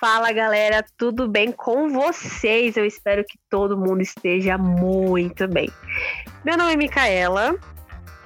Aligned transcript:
Fala 0.00 0.32
galera, 0.32 0.82
tudo 0.96 1.28
bem 1.28 1.52
com 1.52 1.90
vocês? 1.90 2.74
Eu 2.74 2.86
espero 2.86 3.22
que 3.22 3.38
todo 3.50 3.76
mundo 3.76 4.00
esteja 4.00 4.56
muito 4.56 5.46
bem. 5.46 5.70
Meu 6.42 6.56
nome 6.56 6.72
é 6.72 6.76
Micaela. 6.76 7.54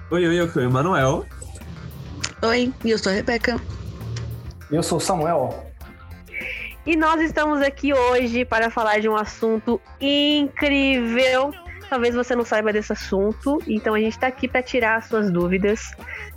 Oi, 0.08 0.24
oi, 0.24 0.38
eu 0.38 0.48
sou 0.48 0.62
o 0.62 0.66
Emanuel. 0.66 1.26
Oi, 2.42 2.72
eu 2.84 2.96
sou 2.96 3.10
a 3.10 3.16
Rebeca. 3.16 3.60
Eu 4.70 4.84
sou 4.84 4.98
o 4.98 5.00
Samuel. 5.00 5.66
E 6.86 6.94
nós 6.94 7.20
estamos 7.20 7.60
aqui 7.60 7.92
hoje 7.92 8.44
para 8.44 8.70
falar 8.70 9.00
de 9.00 9.08
um 9.08 9.16
assunto 9.16 9.80
incrível. 10.00 11.52
Talvez 11.90 12.14
você 12.14 12.36
não 12.36 12.44
saiba 12.44 12.72
desse 12.72 12.92
assunto, 12.92 13.58
então 13.66 13.94
a 13.94 13.98
gente 13.98 14.12
está 14.12 14.28
aqui 14.28 14.46
para 14.46 14.62
tirar 14.62 14.98
as 14.98 15.06
suas 15.06 15.28
dúvidas. 15.28 15.90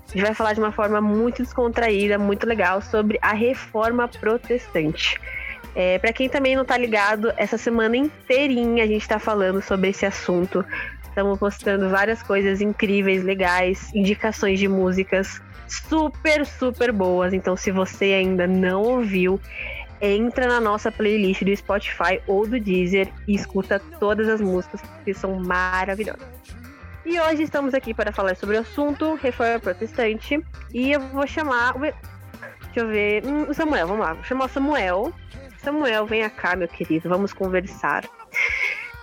A 0.08 0.12
gente 0.12 0.22
vai 0.22 0.34
falar 0.34 0.54
de 0.54 0.60
uma 0.60 0.72
forma 0.72 1.02
muito 1.02 1.44
descontraída, 1.44 2.18
muito 2.18 2.48
legal, 2.48 2.82
sobre 2.82 3.20
a 3.22 3.34
reforma 3.34 4.08
protestante. 4.08 5.20
É, 5.76 6.00
para 6.00 6.14
quem 6.14 6.30
também 6.30 6.56
não 6.56 6.66
tá 6.66 6.78
ligado, 6.78 7.32
essa 7.38 7.58
semana 7.58 7.98
inteirinha 7.98 8.84
a 8.84 8.88
gente 8.88 9.02
está 9.02 9.20
falando 9.20 9.62
sobre 9.62 9.90
esse 9.90 10.06
assunto. 10.06 10.66
Estamos 11.04 11.38
postando 11.38 11.90
várias 11.90 12.24
coisas 12.24 12.62
incríveis, 12.62 13.24
legais, 13.24 13.94
indicações 13.94 14.60
de 14.60 14.68
músicas 14.68 15.42
super, 15.68 16.46
super 16.46 16.92
boas. 16.92 17.34
Então, 17.34 17.58
se 17.58 17.72
você 17.72 18.06
ainda 18.14 18.48
não 18.48 18.82
ouviu, 18.82 19.40
entra 20.02 20.48
na 20.48 20.62
nossa 20.62 20.92
playlist 20.92 21.44
do 21.44 21.56
Spotify 21.56 22.22
ou 22.26 22.48
do 22.48 22.60
Deezer 22.60 23.10
e 23.28 23.36
escuta 23.36 23.82
todas 24.00 24.28
as 24.30 24.40
músicas 24.40 24.82
que 25.04 25.14
são 25.14 25.36
maravilhosas. 25.36 26.26
E 27.08 27.18
hoje 27.22 27.44
estamos 27.44 27.74
aqui 27.74 27.94
para 27.94 28.12
falar 28.12 28.36
sobre 28.36 28.58
o 28.58 28.60
assunto 28.60 29.16
reforma 29.16 29.58
protestante. 29.62 30.44
E 30.74 30.92
eu 30.92 31.00
vou 31.00 31.26
chamar. 31.26 31.74
Deixa 31.80 32.82
eu 32.82 32.88
ver. 32.90 33.26
Hum, 33.26 33.46
o 33.50 33.54
Samuel, 33.54 33.88
vamos 33.88 34.06
lá. 34.06 34.14
Vou 34.14 34.26
chamar 34.26 34.46
o 34.46 34.50
Samuel. 34.50 35.14
Samuel, 35.60 36.06
venha 36.06 36.30
cá, 36.30 36.54
meu 36.58 36.68
querido. 36.68 37.08
Vamos 37.08 37.32
conversar. 37.32 38.04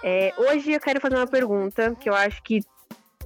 É, 0.02 0.34
hoje 0.36 0.72
eu 0.72 0.80
quero 0.80 1.00
fazer 1.00 1.16
uma 1.16 1.26
pergunta 1.26 1.96
que 1.98 2.10
eu 2.10 2.14
acho 2.14 2.42
que 2.42 2.60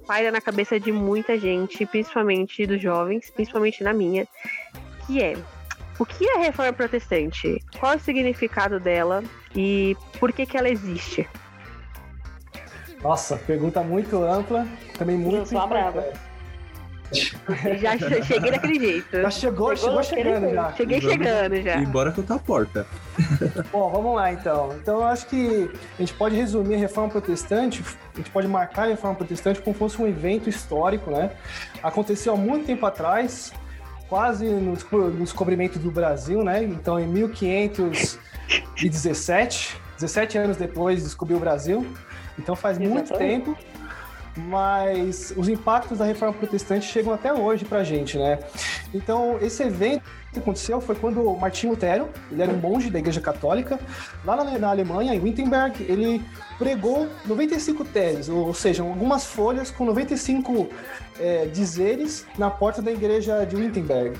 paira 0.06 0.30
na 0.30 0.41
cabeça 0.41 0.78
de 0.78 0.92
muita 0.92 1.36
gente, 1.36 1.84
principalmente 1.84 2.64
dos 2.64 2.80
jovens, 2.80 3.30
principalmente 3.30 3.83
na 3.83 3.92
minha, 3.92 4.28
que 5.08 5.20
é 5.20 5.36
o 5.98 6.06
que 6.06 6.24
é 6.24 6.36
a 6.36 6.39
reforma 6.39 6.72
protestante? 6.72 7.61
Qual 7.80 7.95
é 7.95 7.97
o 7.97 8.00
significado 8.00 8.78
dela 8.78 9.24
e 9.56 9.97
por 10.20 10.33
que, 10.33 10.47
que 10.47 10.56
ela 10.56 10.69
existe? 10.69 11.28
Nossa, 13.02 13.36
pergunta 13.36 13.82
muito 13.82 14.22
ampla, 14.22 14.66
também 14.96 15.16
muito. 15.16 15.36
Eu 15.36 15.46
sou 15.46 15.68
brava. 15.68 16.04
Já 17.80 17.96
cheguei 18.22 18.50
daquele 18.50 18.78
jeito. 18.78 19.22
Já 19.22 19.30
chegou, 19.30 19.74
chegou, 19.74 20.02
chegou 20.02 20.24
chegando 20.24 20.52
já. 20.52 20.70
Cheguei 20.72 21.00
chegando 21.00 21.62
já. 21.62 21.80
E 21.80 21.86
bora 21.86 22.12
contar 22.12 22.34
a 22.34 22.38
porta. 22.38 22.86
Bom, 23.72 23.90
vamos 23.90 24.14
lá 24.14 24.30
então. 24.32 24.77
Então 24.80 24.98
eu 24.98 25.05
acho 25.05 25.27
que 25.27 25.70
a 25.98 26.02
gente 26.02 26.12
pode 26.14 26.36
resumir 26.36 26.74
a 26.74 26.78
reforma 26.78 27.08
protestante, 27.10 27.82
a 28.12 28.16
gente 28.18 28.30
pode 28.30 28.46
marcar 28.46 28.82
a 28.82 28.88
reforma 28.88 29.16
protestante 29.16 29.62
como 29.62 29.74
fosse 29.74 30.02
um 30.02 30.06
evento 30.06 30.50
histórico, 30.50 31.10
né? 31.10 31.30
Aconteceu 31.83 32.34
há 32.34 32.36
muito 32.36 32.66
tempo 32.66 32.84
atrás, 32.84 33.55
quase 34.08 34.44
no 34.46 34.77
descobrimento 35.18 35.78
do 35.78 35.90
Brasil, 35.90 36.44
né? 36.44 36.62
Então 36.62 37.00
em 37.00 37.06
1517, 37.06 39.80
17 39.96 40.38
anos 40.38 40.58
depois 40.58 41.02
descobriu 41.02 41.38
o 41.38 41.40
Brasil. 41.40 41.86
Então 42.39 42.55
faz 42.55 42.81
Exatamente. 42.81 43.11
muito 43.11 43.19
tempo, 43.19 43.56
mas 44.36 45.33
os 45.36 45.48
impactos 45.48 45.98
da 45.98 46.05
reforma 46.05 46.34
protestante 46.34 46.86
chegam 46.86 47.12
até 47.12 47.33
hoje 47.33 47.64
para 47.64 47.78
a 47.80 47.84
gente, 47.84 48.17
né? 48.17 48.39
Então 48.95 49.39
esse 49.41 49.62
evento 49.62 50.03
que 50.33 50.39
aconteceu 50.39 50.80
foi 50.80 50.95
quando 50.95 51.34
Martinho 51.36 51.72
Lutero, 51.72 52.08
ele 52.30 52.42
era 52.42 52.53
um 52.53 52.58
monge 52.58 52.91
da 52.91 52.98
Igreja 52.98 53.20
Católica, 53.20 53.80
lá 54.25 54.36
na, 54.36 54.58
na 54.58 54.70
Alemanha, 54.70 55.14
em 55.14 55.20
Wittenberg, 55.20 55.84
ele 55.89 56.22
pregou 56.58 57.08
95 57.27 57.84
teses, 57.86 58.28
ou, 58.28 58.48
ou 58.48 58.55
seja, 58.55 58.83
algumas 58.83 59.25
folhas 59.25 59.70
com 59.70 59.84
95 59.84 60.68
é, 61.18 61.46
dizeres 61.46 62.27
na 62.36 62.51
porta 62.51 62.83
da 62.83 62.92
igreja 62.92 63.45
de 63.45 63.57
Wittenberg. 63.57 64.18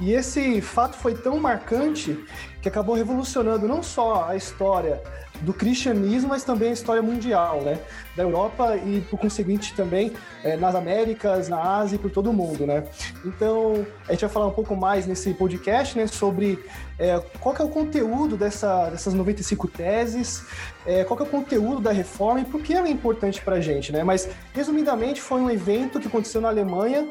E 0.00 0.12
esse 0.12 0.60
fato 0.60 0.96
foi 0.96 1.14
tão 1.14 1.38
marcante 1.40 2.18
que 2.62 2.68
acabou 2.68 2.94
revolucionando 2.94 3.66
não 3.66 3.82
só 3.82 4.26
a 4.28 4.36
história 4.36 5.02
do 5.40 5.52
cristianismo, 5.52 6.30
mas 6.30 6.44
também 6.44 6.70
a 6.70 6.72
história 6.72 7.02
mundial, 7.02 7.62
né? 7.62 7.78
Da 8.16 8.22
Europa 8.22 8.76
e, 8.76 9.00
por 9.02 9.18
conseguinte, 9.18 9.74
também 9.74 10.12
é, 10.42 10.56
nas 10.56 10.74
Américas, 10.74 11.48
na 11.48 11.60
Ásia 11.60 11.96
e 11.96 11.98
por 11.98 12.10
todo 12.10 12.30
o 12.30 12.32
mundo, 12.32 12.66
né? 12.66 12.84
Então, 13.24 13.86
a 14.08 14.12
gente 14.12 14.22
vai 14.22 14.30
falar 14.30 14.46
um 14.46 14.52
pouco 14.52 14.74
mais 14.74 15.06
nesse 15.06 15.32
podcast, 15.34 15.96
né? 15.96 16.06
Sobre 16.06 16.62
é, 16.98 17.22
qual 17.40 17.54
que 17.54 17.62
é 17.62 17.64
o 17.64 17.68
conteúdo 17.68 18.36
dessa, 18.36 18.90
dessas 18.90 19.14
95 19.14 19.68
teses, 19.68 20.44
é, 20.84 21.04
qual 21.04 21.16
que 21.16 21.22
é 21.22 21.26
o 21.26 21.30
conteúdo 21.30 21.80
da 21.80 21.92
reforma 21.92 22.40
e 22.40 22.44
por 22.44 22.60
que 22.60 22.74
ela 22.74 22.88
é 22.88 22.90
importante 22.90 23.40
para 23.40 23.56
a 23.56 23.60
gente, 23.60 23.92
né? 23.92 24.02
Mas, 24.02 24.28
resumidamente, 24.52 25.20
foi 25.20 25.40
um 25.40 25.50
evento 25.50 26.00
que 26.00 26.08
aconteceu 26.08 26.40
na 26.40 26.48
Alemanha 26.48 27.08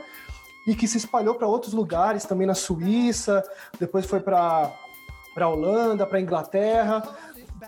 e 0.68 0.76
que 0.76 0.88
se 0.88 0.98
espalhou 0.98 1.36
para 1.36 1.48
outros 1.48 1.74
lugares, 1.74 2.26
também 2.26 2.46
na 2.46 2.54
Suíça, 2.54 3.42
depois 3.80 4.06
foi 4.06 4.20
para 4.20 4.74
para 5.34 5.50
Holanda, 5.50 6.04
para 6.04 6.20
Inglaterra, 6.20 7.04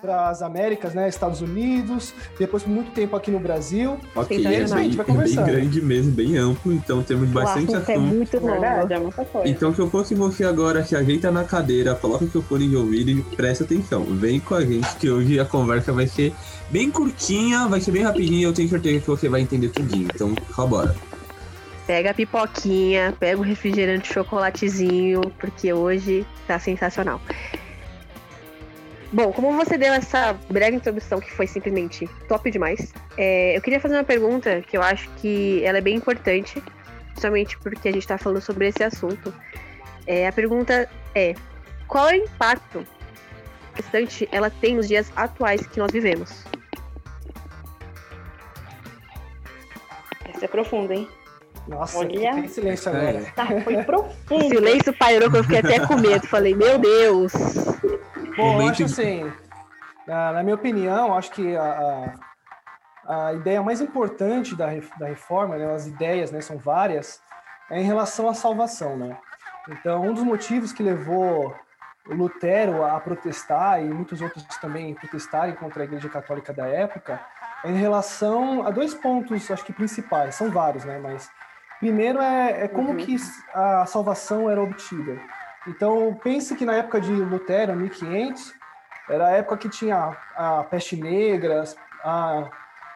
para 0.01 0.29
as 0.29 0.41
Américas, 0.41 0.93
né, 0.93 1.09
Estados 1.09 1.41
Unidos, 1.41 2.13
depois 2.37 2.63
por 2.63 2.69
muito 2.69 2.91
tempo 2.91 3.15
aqui 3.15 3.31
no 3.31 3.39
Brasil. 3.39 3.97
Ok, 4.15 4.37
então, 4.37 4.51
é, 4.51 4.63
bem, 4.65 4.91
é 4.91 5.23
bem 5.23 5.35
grande 5.35 5.81
mesmo, 5.81 6.11
bem 6.11 6.37
amplo, 6.37 6.71
então 6.71 7.01
temos 7.01 7.29
bastante 7.29 7.73
assunto. 7.73 7.89
É 7.89 7.97
muito 7.97 8.39
verdade, 8.39 8.93
é 8.93 8.99
muita 8.99 9.25
coisa. 9.25 9.47
Então 9.47 9.73
que 9.73 9.79
eu 9.79 9.89
fosse 9.89 10.13
você 10.13 10.43
agora, 10.43 10.83
se 10.83 10.95
ajeita 10.95 11.31
na 11.31 11.43
cadeira, 11.43 11.95
coloca 11.95 12.25
o 12.25 12.29
seu 12.29 12.41
fone 12.41 12.67
de 12.67 12.75
ouvido 12.75 13.09
e 13.11 13.21
presta 13.35 13.63
atenção. 13.63 14.03
Vem 14.03 14.39
com 14.39 14.55
a 14.55 14.65
gente 14.65 14.95
que 14.97 15.09
hoje 15.09 15.39
a 15.39 15.45
conversa 15.45 15.91
vai 15.91 16.07
ser 16.07 16.33
bem 16.69 16.91
curtinha, 16.91 17.67
vai 17.67 17.81
ser 17.81 17.91
bem 17.91 18.03
rapidinha, 18.03 18.47
eu 18.47 18.53
tenho 18.53 18.69
certeza 18.69 18.99
que 18.99 19.07
você 19.07 19.27
vai 19.27 19.41
entender 19.41 19.69
tudinho. 19.69 20.07
Então, 20.13 20.33
bora. 20.67 20.95
Pega 21.87 22.11
a 22.11 22.13
pipoquinha, 22.13 23.15
pega 23.19 23.39
o 23.39 23.43
refrigerante 23.43 24.13
chocolatezinho, 24.13 25.21
porque 25.39 25.73
hoje 25.73 26.23
tá 26.45 26.59
sensacional. 26.59 27.19
Bom, 29.11 29.33
como 29.33 29.53
você 29.53 29.75
deu 29.77 29.91
essa 29.91 30.33
breve 30.49 30.77
introdução 30.77 31.19
que 31.19 31.31
foi 31.31 31.47
simplesmente 31.47 32.07
top 32.27 32.51
demais, 32.51 32.93
é, 33.17 33.57
eu 33.57 33.61
queria 33.61 33.79
fazer 33.79 33.95
uma 33.95 34.03
pergunta 34.03 34.61
que 34.61 34.77
eu 34.77 34.83
acho 34.83 35.09
que 35.17 35.63
ela 35.63 35.79
é 35.79 35.81
bem 35.81 35.95
importante, 35.95 36.63
principalmente 37.07 37.57
porque 37.57 37.89
a 37.89 37.91
gente 37.91 38.03
está 38.03 38.19
falando 38.19 38.41
sobre 38.41 38.67
esse 38.67 38.83
assunto. 38.83 39.33
É, 40.05 40.27
a 40.27 40.31
pergunta 40.31 40.87
é: 41.15 41.33
qual 41.87 42.09
é 42.09 42.19
o 42.19 42.23
impacto 42.23 42.85
que 43.73 44.29
ela 44.31 44.51
tem 44.51 44.75
nos 44.75 44.87
dias 44.87 45.11
atuais 45.15 45.65
que 45.65 45.79
nós 45.79 45.91
vivemos? 45.91 46.43
Essa 50.25 50.45
é 50.45 50.47
profunda, 50.47 50.93
hein? 50.93 51.07
Nossa, 51.67 51.97
Olha... 51.97 52.33
tem 52.33 52.47
silêncio 52.47 52.89
agora. 52.89 53.19
É. 53.19 53.31
Tá, 53.31 53.47
foi 53.61 53.83
profundo. 53.83 54.45
O 54.45 54.49
silêncio 54.49 54.93
pairou 54.93 55.31
que 55.31 55.37
eu 55.37 55.43
fiquei 55.43 55.59
até 55.59 55.79
com 55.85 55.95
medo. 55.97 56.25
Falei, 56.27 56.55
meu 56.55 56.77
Deus. 56.77 57.33
Bom, 58.39 58.61
eu 58.61 58.69
acho 58.69 58.83
assim, 58.83 59.31
na, 60.07 60.41
minha 60.41 60.55
opinião, 60.55 61.15
acho 61.15 61.31
que 61.31 61.55
a, 61.55 62.13
a, 63.05 63.27
a, 63.27 63.33
ideia 63.33 63.61
mais 63.61 63.81
importante 63.81 64.55
da, 64.55 64.67
da 64.97 65.07
reforma, 65.07 65.57
né, 65.57 65.73
as 65.73 65.87
ideias 65.87 66.31
né, 66.31 66.41
são 66.41 66.57
várias, 66.57 67.21
é 67.69 67.79
em 67.79 67.83
relação 67.83 68.29
à 68.29 68.33
salvação. 68.33 68.97
Né? 68.97 69.17
Então, 69.69 70.01
um 70.03 70.13
dos 70.13 70.23
motivos 70.23 70.71
que 70.71 70.81
levou 70.81 71.55
Lutero 72.07 72.83
a 72.83 72.99
protestar 72.99 73.83
e 73.83 73.85
muitos 73.85 74.21
outros 74.21 74.43
também 74.57 74.95
protestarem 74.95 75.55
contra 75.55 75.83
a 75.83 75.85
Igreja 75.85 76.09
Católica 76.09 76.51
da 76.51 76.65
época 76.65 77.19
é 77.63 77.69
em 77.69 77.75
relação 77.75 78.65
a 78.65 78.71
dois 78.71 78.93
pontos, 78.93 79.51
acho 79.51 79.65
que 79.65 79.73
principais, 79.73 80.35
são 80.35 80.49
vários, 80.49 80.85
né? 80.85 80.97
Mas 80.97 81.29
primeiro 81.79 82.19
é, 82.19 82.63
é 82.63 82.67
como 82.67 82.91
uhum. 82.91 82.97
que 82.97 83.15
a 83.53 83.85
salvação 83.85 84.49
era 84.49 84.61
obtida. 84.61 85.19
Então, 85.67 86.17
pense 86.23 86.55
que 86.55 86.65
na 86.65 86.73
época 86.73 87.01
de 87.01 87.11
Lutero, 87.11 87.75
1500, 87.75 88.53
era 89.09 89.27
a 89.27 89.31
época 89.31 89.57
que 89.57 89.69
tinha 89.69 90.15
a 90.35 90.63
peste 90.63 90.95
negra, 90.95 91.63
a 92.03 92.49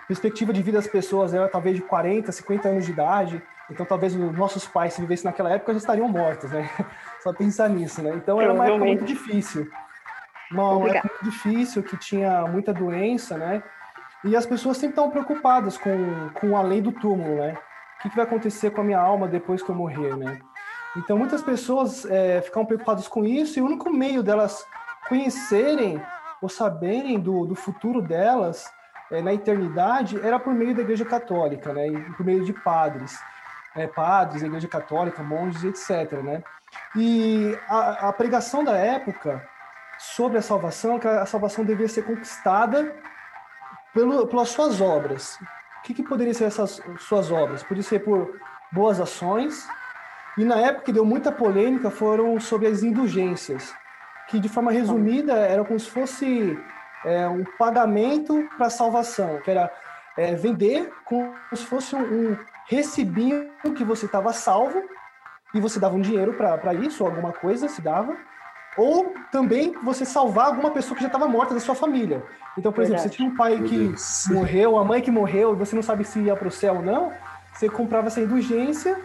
perspectiva 0.08 0.54
de 0.54 0.62
vida 0.62 0.78
das 0.78 0.88
pessoas 0.88 1.34
era 1.34 1.48
talvez 1.48 1.76
de 1.76 1.82
40, 1.82 2.32
50 2.32 2.68
anos 2.68 2.86
de 2.86 2.92
idade. 2.92 3.42
Então, 3.70 3.86
talvez 3.86 4.16
os 4.16 4.38
nossos 4.38 4.68
pais, 4.68 4.94
se 4.94 5.02
vivessem 5.02 5.26
naquela 5.26 5.52
época, 5.52 5.74
já 5.74 5.78
estariam 5.78 6.08
mortos, 6.08 6.52
né? 6.52 6.70
Só 7.24 7.34
pensar 7.34 7.70
nisso, 7.70 8.02
né? 8.02 8.14
Então, 8.16 8.42
era 8.42 8.54
uma 8.54 8.66
época 8.66 8.86
muito 8.86 9.06
difícil. 9.06 9.70
Uma, 10.52 10.72
uma 10.74 10.90
época 10.90 11.10
muito 11.10 11.32
difícil, 11.32 11.82
que 11.82 11.98
tinha 11.98 12.46
muita 12.48 12.74
doença, 12.74 13.38
né? 13.38 13.64
E 14.24 14.36
as 14.36 14.46
pessoas 14.46 14.78
sempre 14.78 14.92
estão 14.92 15.10
preocupadas 15.10 15.78
com, 15.78 16.30
com 16.34 16.56
a 16.56 16.62
lei 16.62 16.82
do 16.82 16.92
túmulo, 16.92 17.36
né? 17.36 17.58
O 17.98 18.04
que, 18.04 18.10
que 18.10 18.16
vai 18.16 18.26
acontecer 18.26 18.72
com 18.72 18.82
a 18.82 18.84
minha 18.84 19.00
alma 19.00 19.28
depois 19.28 19.62
que 19.62 19.70
eu 19.70 19.76
morrer, 19.76 20.16
né? 20.16 20.40
Então, 20.96 21.18
muitas 21.18 21.42
pessoas 21.42 22.06
é, 22.06 22.42
ficam 22.42 22.66
preocupadas 22.66 23.08
com 23.08 23.26
isso 23.26 23.58
e 23.58 23.62
o 23.62 23.66
único 23.66 23.92
meio 23.92 24.22
delas 24.22 24.66
conhecerem 25.08 26.02
ou 26.42 26.50
saberem 26.50 27.20
do, 27.20 27.46
do 27.46 27.56
futuro 27.56 28.02
delas 28.02 28.72
é, 29.12 29.22
na 29.22 29.34
eternidade 29.34 30.20
era 30.22 30.40
por 30.40 30.54
meio 30.54 30.76
da 30.76 30.82
Igreja 30.82 31.06
Católica, 31.06 31.74
né? 31.74 31.88
E 31.88 32.00
por 32.14 32.26
meio 32.26 32.44
de 32.46 32.54
padres, 32.54 33.20
é, 33.76 33.88
padres, 33.88 34.44
Igreja 34.44 34.68
Católica, 34.68 35.24
monges, 35.24 35.64
etc. 35.64 36.22
Né? 36.22 36.44
E 36.96 37.58
a, 37.68 38.10
a 38.10 38.14
pregação 38.14 38.64
da 38.64 38.76
época 38.76 39.48
sobre 39.98 40.38
a 40.38 40.42
salvação, 40.42 41.00
que 41.00 41.08
a 41.08 41.26
salvação 41.26 41.64
devia 41.64 41.88
ser 41.88 42.04
conquistada 42.04 42.96
pelo, 43.94 44.28
pelas 44.28 44.50
suas 44.50 44.82
obras. 44.82 45.40
O 45.80 45.84
que, 45.84 45.94
que 45.94 46.04
poderiam 46.04 46.34
ser 46.34 46.46
essas 46.46 46.82
suas 47.00 47.32
obras? 47.32 47.64
Podia 47.64 47.84
ser 47.84 48.00
por 48.00 48.40
boas 48.72 49.00
ações, 49.00 49.68
e 50.38 50.44
na 50.44 50.60
época 50.60 50.86
que 50.86 50.94
deu 50.94 51.06
muita 51.06 51.32
polêmica 51.32 51.90
foram 51.90 52.40
sobre 52.40 52.68
as 52.68 52.84
indulgências, 52.84 53.74
que 54.28 54.40
de 54.40 54.50
forma 54.50 54.72
resumida 54.72 55.34
era 55.34 55.64
como 55.64 55.80
se 55.80 55.90
fosse 55.90 56.58
é, 57.06 57.28
um 57.28 57.44
pagamento 57.58 58.48
para 58.58 58.70
salvação, 58.70 59.40
que 59.44 59.52
era 59.52 59.72
é, 60.18 60.34
vender 60.36 60.92
como 61.06 61.34
se 61.54 61.66
fosse 61.66 61.96
um, 61.96 62.02
um 62.32 62.38
recibinho 62.68 63.50
que 63.76 63.84
você 63.84 64.06
estava 64.06 64.34
salvo 64.34 64.82
e 65.54 65.60
você 65.60 65.80
dava 65.80 65.96
um 65.96 66.02
dinheiro 66.02 66.34
para 66.34 66.74
isso, 66.74 67.04
ou 67.04 67.10
alguma 67.10 67.32
coisa 67.32 67.68
se 67.68 67.82
dava, 67.82 68.16
ou 68.76 69.14
também 69.32 69.74
você 69.84 70.04
salvar 70.04 70.48
alguma 70.48 70.72
pessoa 70.72 70.96
que 70.96 71.04
já 71.04 71.08
estava 71.08 71.28
morta 71.28 71.54
da 71.54 71.60
sua 71.60 71.76
família. 71.76 72.24
Então, 72.58 72.72
por 72.72 72.82
Verdade. 72.82 73.02
exemplo, 73.02 73.12
você 73.12 73.18
tinha 73.18 73.30
um 73.30 73.36
pai 73.36 73.62
que 73.62 74.34
morreu, 74.34 74.80
a 74.80 74.84
mãe 74.84 75.02
que 75.02 75.12
morreu, 75.12 75.54
e 75.54 75.56
você 75.56 75.76
não 75.76 75.84
sabe 75.84 76.04
se 76.04 76.20
ia 76.20 76.36
para 76.36 76.48
o 76.48 76.52
céu 76.52 76.78
ou 76.78 76.82
não, 76.82 77.12
você 77.54 77.70
comprava 77.70 78.08
essa 78.08 78.20
indulgência 78.20 79.00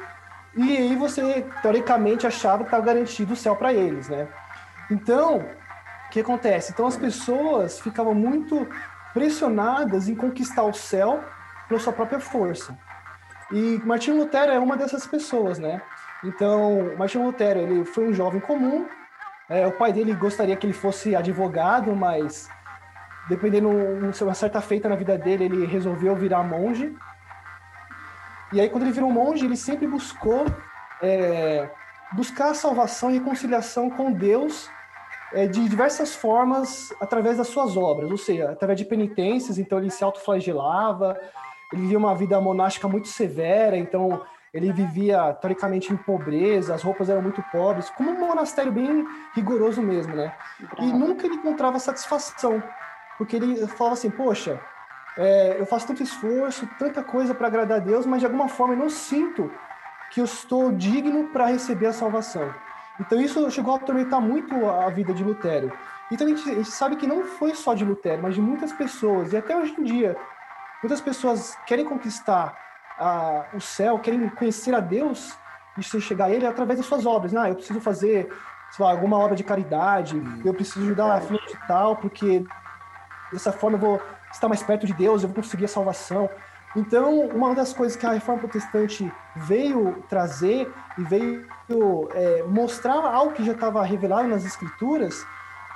e 0.59 0.77
aí 0.77 0.97
você, 0.97 1.47
teoricamente, 1.63 2.27
achava 2.27 2.65
que 2.65 2.69
estava 2.69 2.85
garantido 2.85 3.33
o 3.33 3.37
céu 3.37 3.55
para 3.55 3.73
eles, 3.73 4.09
né? 4.09 4.27
Então, 4.91 5.39
o 5.39 6.11
que 6.11 6.21
acontece? 6.21 6.73
Então, 6.73 6.87
as 6.87 6.97
pessoas 6.97 7.79
ficavam 7.81 8.15
muito 8.15 8.67
pressionadas 9.15 10.09
em 10.09 10.15
conquistar 10.15 10.65
o 10.65 10.73
céu 10.73 11.23
pela 11.69 11.79
sua 11.79 11.93
própria 11.93 12.19
força. 12.19 12.77
E 13.53 13.81
Martinho 13.85 14.19
Lutero 14.19 14.53
é 14.53 14.59
uma 14.59 14.77
dessas 14.77 15.07
pessoas, 15.07 15.59
né? 15.59 15.81
Então, 16.25 16.95
Martinho 16.99 17.25
Lutero, 17.25 17.61
ele 17.61 17.85
foi 17.85 18.09
um 18.09 18.13
jovem 18.13 18.41
comum, 18.41 18.87
é, 19.49 19.67
o 19.67 19.73
pai 19.73 19.93
dele 19.93 20.13
gostaria 20.15 20.57
que 20.57 20.67
ele 20.67 20.75
fosse 20.75 21.17
advogado, 21.17 21.95
mas 21.97 22.49
dependendo 23.29 23.71
de 24.13 24.23
uma 24.23 24.35
certa 24.35 24.61
feita 24.61 24.89
na 24.89 24.97
vida 24.97 25.17
dele, 25.17 25.45
ele 25.45 25.67
resolveu 25.67 26.15
virar 26.15 26.43
monge. 26.43 26.95
E 28.53 28.61
aí, 28.61 28.69
quando 28.69 28.85
ele 28.85 28.93
virou 28.93 29.11
monge, 29.11 29.45
ele 29.45 29.57
sempre 29.57 29.87
buscou 29.87 30.47
é, 31.03 31.69
buscar 32.13 32.51
a 32.51 32.55
salvação 32.55 33.11
e 33.11 33.15
reconciliação 33.15 33.91
com 33.91 34.11
Deus 34.13 34.71
é, 35.33 35.47
de 35.47 35.69
diversas 35.69 36.15
formas 36.15 36.93
através 37.01 37.37
das 37.37 37.49
suas 37.49 37.77
obras, 37.77 38.11
ou 38.11 38.17
seja, 38.17 38.51
através 38.51 38.79
de 38.79 38.87
penitências. 38.87 39.59
Então, 39.59 39.79
ele 39.79 39.91
se 39.91 40.03
autoflagelava, 40.03 41.19
ele 41.73 41.83
vivia 41.83 41.99
uma 41.99 42.15
vida 42.15 42.41
monástica 42.41 42.89
muito 42.89 43.09
severa, 43.09 43.77
então 43.77 44.23
ele 44.53 44.73
vivia 44.73 45.35
teoricamente 45.35 45.93
em 45.93 45.97
pobreza, 45.97 46.75
as 46.75 46.83
roupas 46.83 47.11
eram 47.11 47.21
muito 47.21 47.43
pobres, 47.53 47.91
como 47.91 48.11
um 48.11 48.27
monastério 48.29 48.73
bem 48.73 49.07
rigoroso 49.35 49.83
mesmo, 49.83 50.17
né? 50.17 50.35
E 50.79 50.87
nunca 50.87 51.27
ele 51.27 51.35
encontrava 51.35 51.79
satisfação, 51.79 52.63
porque 53.19 53.37
ele 53.37 53.67
falava 53.67 53.95
assim: 53.95 54.11
Poxa, 54.11 54.59
é, 55.19 55.57
eu 55.59 55.67
faço 55.67 55.89
tanto 55.89 56.03
esforço, 56.03 56.69
tanta 56.79 57.03
coisa 57.03 57.35
para 57.35 57.49
agradar 57.49 57.79
a 57.79 57.81
Deus, 57.81 58.07
mas 58.07 58.21
de 58.21 58.27
alguma 58.27 58.49
forma 58.49 58.75
eu 58.75 58.79
não 58.79 58.89
sinto 58.89 59.51
que 60.13 60.21
eu 60.21 60.25
estou 60.25 60.71
digno 60.71 61.25
para 61.29 61.47
receber 61.47 61.87
a 61.87 61.93
salvação. 61.93 62.55
Então 63.01 63.21
isso 63.21 63.51
chegou 63.51 63.75
a 63.75 63.77
atormentar 63.77 64.21
muito 64.21 64.55
a 64.69 64.89
vida 64.91 65.13
de 65.13 65.25
Lutero. 65.25 65.73
Então 66.11 66.25
a 66.25 66.31
gente, 66.31 66.49
a 66.49 66.55
gente 66.55 66.71
sabe 66.71 66.95
que 66.95 67.07
não 67.07 67.25
foi 67.25 67.53
só 67.55 67.75
de 67.75 67.85
Lutero, 67.85 68.23
mas 68.23 68.37
de 68.37 68.41
muitas 68.41 68.73
pessoas, 68.73 69.33
e 69.33 69.37
até 69.37 69.57
hoje 69.57 69.75
em 69.77 69.83
dia, 69.83 70.17
muitas 70.83 71.01
pessoas 71.01 71.57
querem 71.67 71.85
conquistar 71.85 72.57
a, 72.97 73.47
o 73.53 73.61
céu, 73.61 73.99
querem 73.99 74.29
conhecer 74.31 74.73
a 74.73 74.81
Deus 74.81 75.37
e 75.77 75.83
se 75.83 76.01
chegar 76.01 76.27
a 76.27 76.31
Ele 76.31 76.47
através 76.47 76.79
das 76.79 76.87
suas 76.87 77.05
obras. 77.05 77.35
Ah, 77.35 77.49
eu 77.49 77.57
preciso 77.57 77.81
fazer 77.81 78.33
lá, 78.79 78.91
alguma 78.91 79.19
obra 79.19 79.35
de 79.35 79.43
caridade, 79.43 80.17
hum. 80.17 80.43
eu 80.45 80.55
preciso 80.55 80.85
ajudar 80.85 81.13
a 81.13 81.21
filha 81.21 81.41
de 81.47 81.57
tal, 81.67 81.97
porque 81.97 82.45
dessa 83.33 83.51
forma 83.51 83.77
eu 83.77 83.81
vou 83.81 84.03
estar 84.33 84.49
mais 84.49 84.63
perto 84.63 84.87
de 84.87 84.93
Deus, 84.93 85.23
eu 85.23 85.29
vou 85.29 85.37
conseguir 85.37 85.65
a 85.65 85.69
salvação. 85.69 86.29
Então, 86.77 87.21
uma 87.29 87.55
das 87.55 87.73
coisas 87.73 87.97
que 87.97 88.07
a 88.07 88.13
reforma 88.13 88.43
protestante 88.43 89.11
veio 89.35 90.03
trazer 90.09 90.71
e 90.99 91.03
veio 91.03 91.47
é, 92.13 92.43
mostrar 92.43 92.95
algo 92.95 93.33
que 93.33 93.45
já 93.45 93.53
estava 93.53 93.83
revelado 93.83 94.29
nas 94.29 94.45
escrituras 94.45 95.27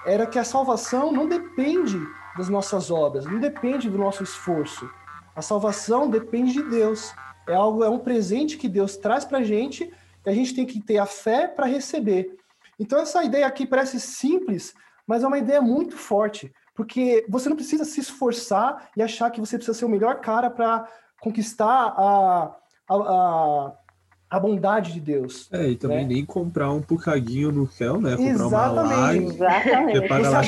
era 0.04 0.26
que 0.26 0.38
a 0.38 0.44
salvação 0.44 1.12
não 1.12 1.26
depende 1.26 1.98
das 2.36 2.48
nossas 2.48 2.90
obras, 2.90 3.24
não 3.24 3.38
depende 3.38 3.88
do 3.88 3.98
nosso 3.98 4.22
esforço. 4.22 4.88
A 5.34 5.40
salvação 5.40 6.10
depende 6.10 6.52
de 6.52 6.62
Deus. 6.62 7.14
É 7.46 7.54
algo, 7.54 7.82
é 7.82 7.88
um 7.88 7.98
presente 7.98 8.56
que 8.56 8.68
Deus 8.68 8.96
traz 8.96 9.24
para 9.24 9.38
a 9.38 9.42
gente 9.42 9.92
e 10.24 10.30
a 10.30 10.34
gente 10.34 10.54
tem 10.54 10.66
que 10.66 10.80
ter 10.80 10.98
a 10.98 11.06
fé 11.06 11.48
para 11.48 11.66
receber. 11.66 12.36
Então 12.78 12.98
essa 12.98 13.24
ideia 13.24 13.46
aqui 13.46 13.66
parece 13.66 13.98
simples, 13.98 14.74
mas 15.06 15.22
é 15.22 15.26
uma 15.26 15.38
ideia 15.38 15.60
muito 15.60 15.96
forte, 15.96 16.52
porque 16.74 17.24
você 17.28 17.48
não 17.48 17.56
precisa 17.56 17.84
se 17.84 18.00
esforçar 18.00 18.90
e 18.96 19.02
achar 19.02 19.30
que 19.30 19.40
você 19.40 19.56
precisa 19.56 19.76
ser 19.76 19.84
o 19.84 19.88
melhor 19.88 20.20
cara 20.20 20.50
para 20.50 20.88
conquistar 21.20 21.66
a, 21.66 22.56
a, 22.88 22.94
a, 22.94 23.72
a, 24.30 24.40
bondade 24.40 24.92
de 24.92 25.00
Deus. 25.00 25.48
É, 25.52 25.68
e 25.68 25.76
também 25.76 25.98
né? 25.98 26.14
nem 26.14 26.24
comprar 26.24 26.72
um 26.72 26.82
pucadinho 26.82 27.52
no 27.52 27.68
céu, 27.68 28.00
né? 28.00 28.16
Comprar 28.16 28.30
exatamente, 28.30 28.88
uma 28.88 28.96
live. 28.96 29.24
Exatamente. 29.26 29.98
Você 29.98 30.08
paga 30.08 30.30
lá 30.30 30.42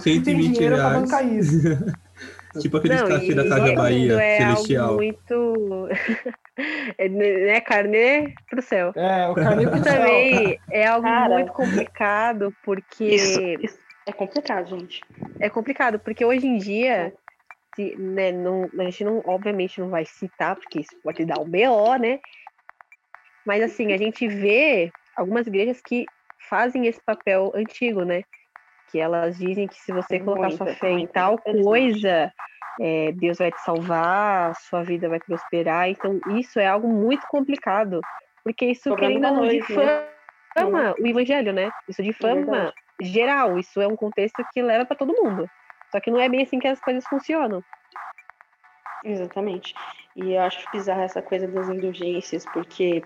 120 0.00 0.58
reais. 0.58 1.50
Tipo 2.58 2.78
aqueles 2.78 3.02
café 3.02 3.34
da 3.34 3.48
Casa 3.48 3.74
Bahia, 3.74 4.20
é 4.20 4.38
celestial. 4.38 4.94
muito. 4.96 5.88
é, 6.98 7.08
né, 7.08 7.60
carne 7.60 8.34
pro 8.50 8.60
céu. 8.60 8.92
É, 8.96 9.28
o 9.28 9.34
carne 9.34 9.68
pro 9.68 9.82
céu. 9.82 9.94
também 9.94 10.58
é 10.68 10.86
algo 10.88 11.06
Cara, 11.06 11.34
muito 11.34 11.52
complicado, 11.52 12.52
porque. 12.64 13.04
Isso, 13.04 13.40
isso, 13.40 13.78
é 14.10 14.12
complicado, 14.12 14.68
gente. 14.68 15.00
É 15.38 15.48
complicado, 15.48 15.98
porque 15.98 16.24
hoje 16.24 16.46
em 16.46 16.58
dia. 16.58 17.12
Se, 17.76 17.94
né, 17.96 18.32
não, 18.32 18.68
a 18.78 18.82
gente 18.84 19.04
não, 19.04 19.22
obviamente 19.24 19.80
não 19.80 19.90
vai 19.90 20.04
citar, 20.04 20.56
porque 20.56 20.80
isso 20.80 20.90
pode 21.04 21.24
dar 21.24 21.38
um 21.38 21.48
BO, 21.48 21.96
né? 22.00 22.18
Mas 23.46 23.62
assim, 23.62 23.92
a 23.92 23.96
gente 23.96 24.26
vê 24.26 24.90
algumas 25.16 25.46
igrejas 25.46 25.80
que 25.80 26.04
fazem 26.48 26.88
esse 26.88 27.00
papel 27.00 27.52
antigo, 27.54 28.04
né? 28.04 28.24
que 28.90 28.98
elas 28.98 29.38
dizem 29.38 29.68
que 29.68 29.76
se 29.80 29.92
você 29.92 30.18
colocar 30.18 30.48
muita, 30.48 30.56
sua 30.56 30.74
fé 30.74 30.90
em 30.90 31.06
tal 31.06 31.38
coisa, 31.38 32.32
é, 32.80 33.12
Deus 33.12 33.38
vai 33.38 33.52
te 33.52 33.60
salvar, 33.62 34.54
sua 34.56 34.82
vida 34.82 35.08
vai 35.08 35.20
prosperar. 35.20 35.88
Então, 35.88 36.20
isso 36.38 36.58
é 36.58 36.66
algo 36.66 36.88
muito 36.88 37.26
complicado, 37.28 38.00
porque 38.42 38.66
isso 38.66 38.94
querendo 38.96 39.26
ou 39.28 39.34
não 39.34 39.48
difama 39.48 40.02
né? 40.56 40.94
o 40.98 41.06
evangelho, 41.06 41.52
né? 41.52 41.70
Isso 41.88 42.02
difama 42.02 42.56
é 42.68 42.72
geral, 43.00 43.58
isso 43.58 43.80
é 43.80 43.86
um 43.86 43.96
contexto 43.96 44.44
que 44.52 44.62
leva 44.62 44.84
para 44.84 44.96
todo 44.96 45.14
mundo. 45.22 45.48
Só 45.90 46.00
que 46.00 46.10
não 46.10 46.20
é 46.20 46.28
bem 46.28 46.42
assim 46.42 46.58
que 46.58 46.68
as 46.68 46.80
coisas 46.80 47.04
funcionam. 47.06 47.62
Exatamente. 49.04 49.74
E 50.16 50.34
eu 50.34 50.42
acho 50.42 50.70
bizarra 50.70 51.02
essa 51.02 51.22
coisa 51.22 51.46
das 51.46 51.68
indulgências, 51.68 52.44
porque 52.52 53.02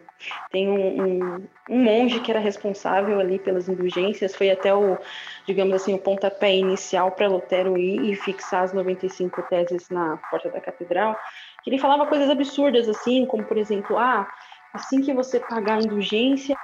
tem 0.51 0.69
um, 0.69 1.03
um, 1.03 1.49
um, 1.69 1.85
monge 1.85 2.19
que 2.21 2.31
era 2.31 2.41
responsável 2.41 3.21
ali 3.21 3.39
pelas 3.39 3.69
indulgências, 3.69 4.35
foi 4.35 4.51
até 4.51 4.75
o, 4.75 4.99
digamos 5.47 5.75
assim, 5.75 5.95
o 5.95 5.99
pontapé 5.99 6.57
inicial 6.57 7.13
para 7.13 7.29
Lutero 7.29 7.77
ir 7.79 8.11
e 8.11 8.17
fixar 8.17 8.65
as 8.65 8.73
95 8.73 9.43
teses 9.43 9.89
na 9.91 10.17
porta 10.31 10.51
da 10.51 10.61
catedral, 10.61 11.17
que 11.63 11.71
ele 11.71 11.79
falava 11.79 12.07
coisas 12.07 12.29
absurdas, 12.29 12.89
assim, 12.89 13.27
como, 13.27 13.45
por 13.45 13.59
exemplo, 13.59 13.99
ah, 13.99 14.27
assim 14.73 15.01
que 15.03 15.13
você 15.13 15.39
pagar 15.39 15.79
a 15.79 15.83
indulgência, 15.83 16.57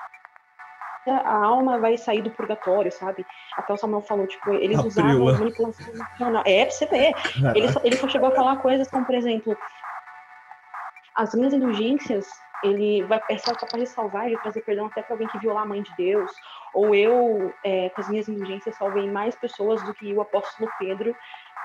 a 1.06 1.44
alma 1.44 1.78
vai 1.78 1.96
sair 1.96 2.22
do 2.22 2.30
purgatório, 2.30 2.92
sabe? 2.92 3.24
Até 3.56 3.72
o 3.72 3.76
Samuel 3.76 4.02
falou, 4.02 4.26
tipo, 4.26 4.50
eles 4.52 4.78
a 4.78 4.82
usavam 4.82 5.24
manipulação 5.24 5.94
emocional. 5.94 6.42
É, 6.46 6.64
pra 6.64 6.74
você 6.74 6.86
ver. 6.86 7.14
Ele, 7.54 7.66
ele 7.84 7.96
só 7.96 8.08
chegou 8.08 8.28
a 8.28 8.34
falar 8.34 8.56
coisas 8.56 8.88
como, 8.90 9.06
por 9.06 9.14
exemplo, 9.14 9.56
as 11.14 11.34
minhas 11.34 11.52
indulgências, 11.52 12.26
ele 12.62 13.02
vai 13.04 13.20
é 13.28 13.36
capaz 13.36 13.82
de 13.82 13.86
salvar, 13.86 14.30
e 14.30 14.36
trazer 14.38 14.60
perdão 14.62 14.86
até 14.86 15.02
para 15.02 15.14
alguém 15.14 15.28
que 15.28 15.38
violar 15.38 15.62
a 15.62 15.66
mãe 15.66 15.82
de 15.82 15.94
Deus. 15.96 16.30
Ou 16.74 16.94
eu, 16.94 17.52
é, 17.64 17.88
com 17.90 18.00
as 18.00 18.08
minhas 18.08 18.28
indulgências, 18.28 18.76
salvei 18.76 19.10
mais 19.10 19.34
pessoas 19.34 19.82
do 19.82 19.94
que 19.94 20.12
o 20.12 20.20
apóstolo 20.20 20.70
Pedro 20.78 21.14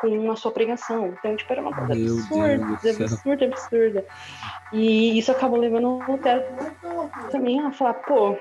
com 0.02 0.32
a 0.32 0.36
sua 0.36 0.52
pregação. 0.52 1.08
Então, 1.08 1.36
tipo, 1.36 1.52
era 1.52 1.62
uma 1.62 1.74
coisa 1.74 1.96
Meu 1.96 2.18
absurda, 2.18 3.04
absurda, 3.04 3.46
absurda. 3.46 4.06
E 4.74 5.18
isso 5.18 5.32
acabou 5.32 5.60
levando 5.60 5.88
o 5.88 6.12
Lutero 6.12 6.44
também 7.32 7.62
a 7.62 7.72
falar, 7.72 7.94
pô, 7.96 8.38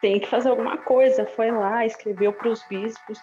tem 0.00 0.18
que 0.18 0.28
fazer 0.28 0.48
alguma 0.48 0.78
coisa. 0.78 1.26
Foi 1.26 1.50
lá, 1.50 1.84
escreveu 1.84 2.32
para 2.32 2.48
os 2.48 2.62
bispos, 2.68 3.18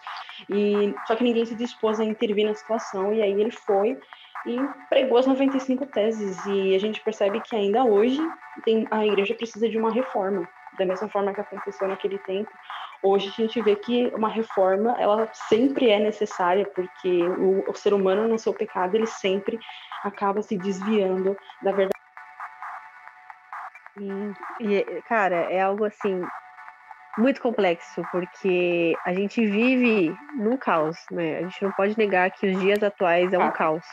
e 0.49 0.93
só 1.05 1.15
que 1.15 1.23
ninguém 1.23 1.45
se 1.45 1.55
dispôs 1.55 1.99
a 1.99 2.05
intervir 2.05 2.45
na 2.45 2.53
situação, 2.53 3.13
e 3.13 3.21
aí 3.21 3.39
ele 3.39 3.51
foi 3.51 3.99
e 4.45 4.57
pregou 4.89 5.17
as 5.17 5.27
95 5.27 5.85
teses. 5.87 6.45
E 6.45 6.75
a 6.75 6.79
gente 6.79 7.01
percebe 7.01 7.41
que 7.41 7.55
ainda 7.55 7.83
hoje 7.83 8.21
tem, 8.63 8.87
a 8.91 9.05
igreja 9.05 9.33
precisa 9.33 9.67
de 9.67 9.77
uma 9.77 9.91
reforma, 9.91 10.47
da 10.77 10.85
mesma 10.85 11.09
forma 11.09 11.33
que 11.33 11.41
aconteceu 11.41 11.87
naquele 11.87 12.17
tempo. 12.19 12.49
Hoje 13.03 13.27
a 13.27 13.41
gente 13.41 13.61
vê 13.61 13.75
que 13.75 14.07
uma 14.15 14.29
reforma 14.29 14.95
ela 14.99 15.29
sempre 15.33 15.89
é 15.89 15.99
necessária, 15.99 16.65
porque 16.65 17.23
o, 17.23 17.69
o 17.69 17.75
ser 17.75 17.93
humano, 17.93 18.27
no 18.27 18.39
seu 18.39 18.53
pecado, 18.53 18.95
ele 18.95 19.05
sempre 19.05 19.59
acaba 20.03 20.41
se 20.41 20.57
desviando 20.57 21.37
da 21.61 21.71
verdade. 21.71 21.93
E, 24.59 25.01
cara, 25.07 25.35
é 25.51 25.61
algo 25.61 25.83
assim 25.83 26.23
muito 27.17 27.41
complexo, 27.41 28.03
porque 28.11 28.95
a 29.05 29.13
gente 29.13 29.43
vive 29.45 30.15
num 30.35 30.55
caos, 30.55 30.97
né? 31.11 31.39
A 31.39 31.41
gente 31.41 31.63
não 31.63 31.71
pode 31.71 31.97
negar 31.97 32.29
que 32.31 32.47
os 32.47 32.59
dias 32.59 32.81
atuais 32.83 33.33
é 33.33 33.37
um 33.37 33.43
ah. 33.43 33.51
caos. 33.51 33.83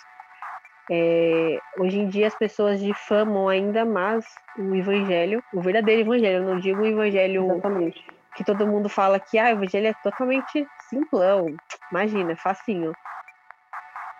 É, 0.90 1.58
hoje 1.78 1.98
em 1.98 2.08
dia 2.08 2.26
as 2.26 2.34
pessoas 2.34 2.78
difamam 2.78 3.48
ainda 3.48 3.86
mais 3.86 4.26
o 4.58 4.74
evangelho, 4.74 5.42
o 5.54 5.62
verdadeiro 5.62 6.02
evangelho, 6.02 6.44
eu 6.44 6.54
não 6.54 6.60
digo 6.60 6.82
o 6.82 6.86
evangelho 6.86 7.50
Exatamente. 7.52 8.06
que 8.36 8.44
todo 8.44 8.66
mundo 8.66 8.86
fala 8.90 9.18
que 9.18 9.38
ah, 9.38 9.46
o 9.46 9.52
evangelho 9.52 9.86
é 9.86 9.94
totalmente 10.02 10.66
simplão, 10.90 11.46
imagina, 11.90 12.36
facinho. 12.36 12.92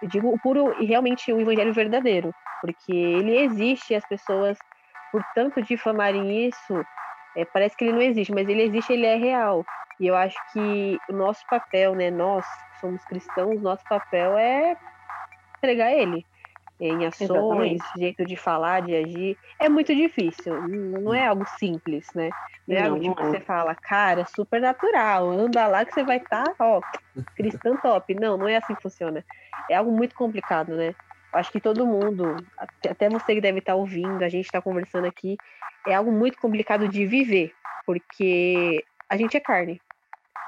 Eu 0.01 0.09
digo 0.09 0.29
o 0.29 0.39
puro 0.39 0.75
e 0.81 0.87
realmente 0.87 1.31
o 1.31 1.41
evangelho 1.41 1.75
verdadeiro, 1.75 2.35
porque 2.63 2.93
ele 2.93 3.37
existe 3.41 3.93
e 3.93 3.97
as 3.97 4.07
pessoas, 4.07 4.57
por 5.13 5.23
tanto 5.35 5.61
difamarem 5.61 6.49
isso, 6.49 6.83
é, 7.37 7.45
parece 7.45 7.77
que 7.77 7.85
ele 7.85 7.93
não 7.93 8.03
existe, 8.03 8.33
mas 8.33 8.49
ele 8.49 8.63
existe, 8.63 8.93
ele 8.93 9.07
é 9.07 9.17
real. 9.17 9.65
E 10.01 10.07
eu 10.07 10.17
acho 10.17 10.37
que 10.53 10.99
o 11.09 11.13
nosso 11.13 11.41
papel, 11.49 11.95
né, 11.95 12.11
nós 12.11 12.45
somos 12.81 13.05
cristãos, 13.05 13.61
nosso 13.63 13.83
papel 13.89 14.37
é 14.37 14.77
pregar 15.61 15.93
ele 15.93 16.27
em 16.81 17.07
ações, 17.07 17.31
Exatamente. 17.31 17.85
jeito 17.97 18.27
de 18.27 18.37
falar, 18.37 18.83
de 18.83 18.95
agir. 18.95 19.39
É 19.61 19.69
muito 19.69 19.95
difícil, 19.95 20.61
não 20.63 21.15
é 21.15 21.27
algo 21.27 21.47
simples, 21.59 22.09
né? 22.15 22.31
Não 22.67 22.77
é 22.77 22.83
não, 22.83 22.91
algo 22.91 23.03
tipo 23.03 23.17
que 23.17 23.25
você 23.25 23.41
fala, 23.41 23.75
cara, 23.75 24.27
super 24.27 24.61
natural, 24.61 25.31
anda 25.31 25.67
lá 25.67 25.85
que 25.85 25.95
você 25.95 26.03
vai 26.03 26.17
estar, 26.17 26.45
tá, 26.45 26.55
ó, 26.61 26.81
cristão 27.37 27.77
top. 27.77 28.15
Não, 28.15 28.37
não 28.37 28.49
é 28.49 28.57
assim 28.57 28.75
que 28.75 28.83
funciona. 28.83 29.25
É 29.71 29.77
algo 29.77 29.93
muito 29.93 30.15
complicado, 30.15 30.75
né? 30.75 30.95
Acho 31.35 31.51
que 31.51 31.61
todo 31.61 31.87
mundo, 31.87 32.37
até 32.89 33.09
você 33.09 33.35
que 33.35 33.41
deve 33.41 33.59
estar 33.59 33.75
ouvindo, 33.75 34.23
a 34.23 34.29
gente 34.29 34.45
está 34.45 34.63
conversando 34.63 35.07
aqui, 35.07 35.37
é 35.87 35.95
algo 35.95 36.13
muito 36.13 36.39
complicado 36.39 36.89
de 36.89 37.05
viver, 37.05 37.53
porque 37.85 38.85
a 39.09 39.17
gente 39.17 39.37
é 39.37 39.41
carne. 39.41 39.81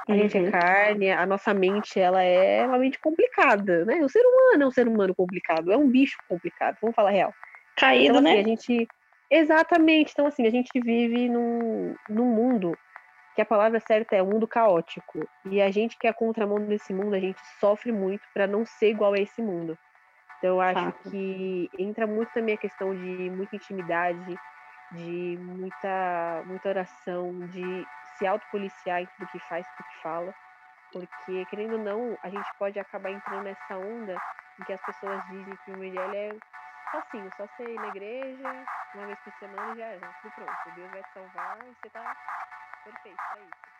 A 0.09 0.13
uhum. 0.13 0.19
gente 0.19 0.39
é 0.39 0.41
uhum. 0.43 0.51
carne, 0.53 1.11
a 1.11 1.27
nossa 1.27 1.53
mente 1.53 1.99
ela 1.99 2.23
é 2.23 2.65
uma 2.65 2.79
mente 2.79 2.99
complicada, 3.01 3.85
né? 3.85 3.97
O 3.97 4.09
ser 4.09 4.23
humano 4.25 4.63
é 4.63 4.67
um 4.67 4.71
ser 4.71 4.87
humano 4.87 5.15
complicado, 5.15 5.73
é 5.73 5.77
um 5.77 5.89
bicho 5.89 6.17
complicado, 6.29 6.77
vamos 6.81 6.95
falar 6.95 7.11
real. 7.11 7.35
Caído, 7.77 8.05
então, 8.05 8.17
assim, 8.19 8.37
né? 8.37 8.41
A 8.41 8.45
gente... 8.45 8.89
Exatamente. 9.29 10.13
Então, 10.13 10.27
assim, 10.27 10.47
a 10.47 10.51
gente 10.51 10.71
vive 10.81 11.29
num, 11.29 11.97
num 12.09 12.27
mundo 12.27 12.79
que 13.35 13.43
a 13.43 13.45
palavra 13.45 13.81
certa 13.81 14.15
é 14.15 14.23
um 14.23 14.31
mundo 14.31 14.47
caótico. 14.47 15.29
E 15.51 15.61
a 15.61 15.71
gente 15.71 15.99
que 15.99 16.07
é 16.07 16.13
contramão 16.13 16.65
desse 16.65 16.95
mundo, 16.95 17.15
a 17.15 17.21
gente 17.21 17.41
sofre 17.61 17.91
muito 17.91 18.23
para 18.33 18.47
não 18.47 18.65
ser 18.65 18.91
igual 18.91 19.13
a 19.15 19.19
esse 19.19 19.43
mundo. 19.43 19.77
Então, 20.39 20.51
eu 20.57 20.61
acho 20.61 20.93
Fato. 20.93 21.11
que 21.11 21.69
entra 21.79 22.07
muito 22.07 22.31
também 22.33 22.55
a 22.55 22.59
questão 22.59 22.95
de 22.95 23.31
muita 23.31 23.57
intimidade, 23.57 24.41
de 24.91 25.39
muita, 25.41 26.43
muita 26.47 26.69
oração, 26.69 27.47
de 27.49 27.89
se 28.17 28.27
autopoliciar 28.27 29.03
em 29.03 29.07
tudo 29.07 29.29
que 29.31 29.41
faz, 29.49 29.67
tudo 29.77 29.87
que 29.87 30.03
fala. 30.03 30.35
Porque, 30.93 31.47
querendo 31.47 31.75
ou 31.75 31.85
não, 31.85 32.19
a 32.23 32.31
gente 32.31 32.49
pode 32.59 32.79
acabar 32.79 33.11
entrando 33.11 33.45
nessa 33.45 33.79
onda 33.79 34.17
em 34.61 34.65
que 34.65 34.73
as 34.73 34.83
pessoas 34.85 35.23
dizem 35.31 35.55
que 35.65 35.73
o 35.73 35.85
evangelho 35.85 36.15
é 36.15 36.37
assim, 36.99 37.29
só 37.37 37.47
você 37.47 37.65
ir 37.65 37.81
na 37.81 37.89
igreja 37.89 38.65
uma 38.95 39.07
vez 39.07 39.19
por 39.21 39.33
semana 39.39 39.77
já 39.77 39.87
é, 39.87 39.99
tudo 39.99 40.33
pronto. 40.35 40.75
Deus 40.77 40.91
vai 40.93 41.03
te 41.03 41.13
salvar 41.13 41.59
e 41.61 41.75
você 41.75 41.91
tá 41.91 42.17
perfeito, 42.85 43.21
é 43.37 43.43
isso. 43.43 43.76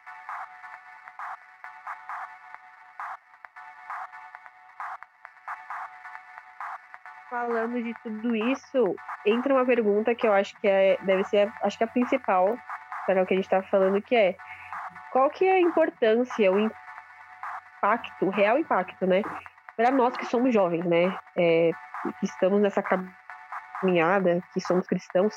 Falando 7.31 7.83
de 7.83 7.95
tudo 8.03 8.35
isso, 8.35 8.95
entra 9.25 9.55
uma 9.55 9.65
pergunta 9.65 10.15
que 10.15 10.27
eu 10.27 10.33
acho 10.33 10.55
que 10.61 10.69
é, 10.69 10.97
deve 11.03 11.25
ser, 11.25 11.53
acho 11.63 11.77
que 11.77 11.85
é 11.85 11.87
a 11.87 11.91
principal 11.91 12.57
para 13.07 13.23
o 13.23 13.27
que 13.27 13.35
a 13.35 13.37
gente 13.37 13.47
está 13.47 13.63
falando, 13.63 14.01
que 14.03 14.15
é 14.15 14.37
qual 15.13 15.31
que 15.31 15.45
é 15.45 15.55
a 15.55 15.61
importância, 15.61 16.53
o 16.53 16.59
impacto, 16.59 18.27
o 18.27 18.31
real 18.31 18.59
impacto, 18.59 19.07
né, 19.07 19.23
para 19.77 19.91
nós 19.91 20.17
que 20.17 20.27
somos 20.27 20.53
jovens, 20.53 20.85
né, 20.85 21.17
é, 21.37 21.71
que 22.21 22.27
estamos 22.27 22.61
nessa 22.61 22.83
caminhada, 22.83 24.43
que 24.53 24.61
somos 24.61 24.87
cristãos, 24.87 25.35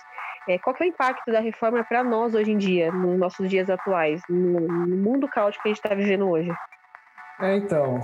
é, 0.48 0.58
qual 0.58 0.76
que 0.76 0.84
é 0.84 0.88
o 0.88 0.90
impacto 0.90 1.32
da 1.32 1.40
reforma 1.40 1.84
para 1.84 2.04
nós 2.04 2.34
hoje 2.34 2.52
em 2.52 2.58
dia, 2.58 2.92
nos 2.92 3.18
nossos 3.20 3.50
dias 3.50 3.70
atuais, 3.70 4.22
no, 4.30 4.60
no 4.62 4.98
mundo 4.98 5.28
caótico 5.28 5.64
que 5.64 5.70
a 5.70 5.72
gente 5.74 5.84
está 5.84 5.96
vivendo 5.96 6.30
hoje? 6.30 6.52
É, 7.40 7.56
então, 7.56 8.02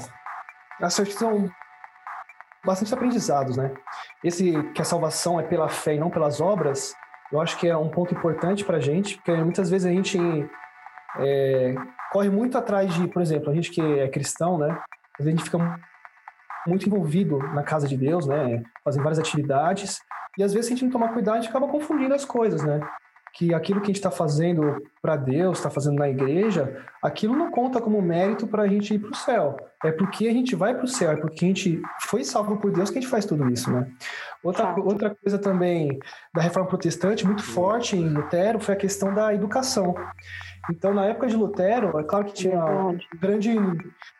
acho 0.82 1.04
que 1.04 1.12
são 1.12 1.50
bastante 2.66 2.94
aprendizados, 2.94 3.58
né? 3.58 3.72
Esse 4.24 4.64
que 4.74 4.82
a 4.82 4.86
salvação 4.86 5.40
é 5.40 5.44
pela 5.44 5.70
fé 5.70 5.96
e 5.96 6.00
não 6.00 6.10
pelas 6.10 6.42
obras, 6.42 6.96
eu 7.32 7.42
acho 7.42 7.58
que 7.58 7.68
é 7.68 7.78
um 7.78 7.90
ponto 7.90 8.14
importante 8.14 8.64
para 8.64 8.78
a 8.78 8.80
gente, 8.80 9.16
porque 9.16 9.34
muitas 9.34 9.70
vezes 9.70 9.88
a 9.88 9.92
gente 9.92 10.20
é, 11.20 11.76
corre 12.12 12.30
muito 12.30 12.58
atrás 12.58 12.94
de, 12.94 13.08
por 13.08 13.22
exemplo, 13.22 13.50
a 13.50 13.54
gente 13.54 13.72
que 13.72 13.82
é 13.82 14.08
cristão, 14.08 14.58
né? 14.58 14.78
A 15.20 15.24
gente 15.24 15.44
fica 15.44 15.58
muito 16.68 16.88
envolvido 16.88 17.38
na 17.54 17.64
casa 17.64 17.88
de 17.88 17.96
Deus, 17.96 18.28
né? 18.28 18.64
Fazem 18.84 19.02
várias 19.02 19.20
atividades 19.20 20.00
e 20.38 20.44
às 20.44 20.54
vezes 20.54 20.68
se 20.68 20.74
a 20.74 20.76
gente 20.76 20.86
não 20.86 20.92
tomar 20.92 21.14
cuidado, 21.14 21.38
a 21.38 21.42
gente 21.42 21.50
acaba 21.50 21.68
confundindo 21.68 22.14
as 22.14 22.26
coisas, 22.26 22.64
né? 22.64 22.80
Que 23.36 23.54
aquilo 23.54 23.82
que 23.82 23.88
a 23.88 23.94
gente 23.94 23.98
está 23.98 24.10
fazendo 24.10 24.82
para 25.02 25.18
Deus, 25.18 25.58
está 25.58 25.70
fazendo 25.70 25.98
na 25.98 26.10
igreja, 26.10 26.82
aquilo 27.04 27.36
não 27.36 27.52
conta 27.52 27.82
como 27.82 28.02
mérito 28.02 28.48
para 28.48 28.64
a 28.64 28.68
gente 28.68 28.94
ir 28.94 29.00
para 29.00 29.12
o 29.12 29.16
céu. 29.16 29.58
É 29.84 29.92
porque 29.92 30.30
a 30.30 30.32
gente 30.32 30.56
vai 30.56 30.74
para 30.74 30.86
o 30.86 30.88
céu, 30.88 31.12
é 31.12 31.18
porque 31.18 31.44
a 31.44 31.48
gente 31.50 31.82
foi 32.04 32.24
salvo 32.24 32.58
por 32.58 32.72
Deus 32.72 32.90
que 32.90 32.98
a 32.98 33.02
gente 33.02 33.12
faz 33.12 33.26
tudo 33.26 33.50
isso, 33.52 33.70
né? 33.70 33.88
Outra, 34.42 34.74
outra 34.80 35.14
coisa 35.14 35.38
também 35.38 36.00
da 36.34 36.42
reforma 36.42 36.70
protestante, 36.70 37.26
muito 37.26 37.44
forte 37.44 37.98
em 37.98 38.08
Lutero, 38.08 38.60
foi 38.60 38.74
a 38.74 38.78
questão 38.78 39.14
da 39.14 39.34
educação. 39.34 39.94
Então, 40.72 40.94
na 40.94 41.06
época 41.06 41.28
de 41.28 41.36
Lutero, 41.36 42.00
é 42.00 42.04
claro 42.04 42.26
que 42.26 42.34
tinha 42.34 42.64
um 42.66 42.98
grande 43.20 43.54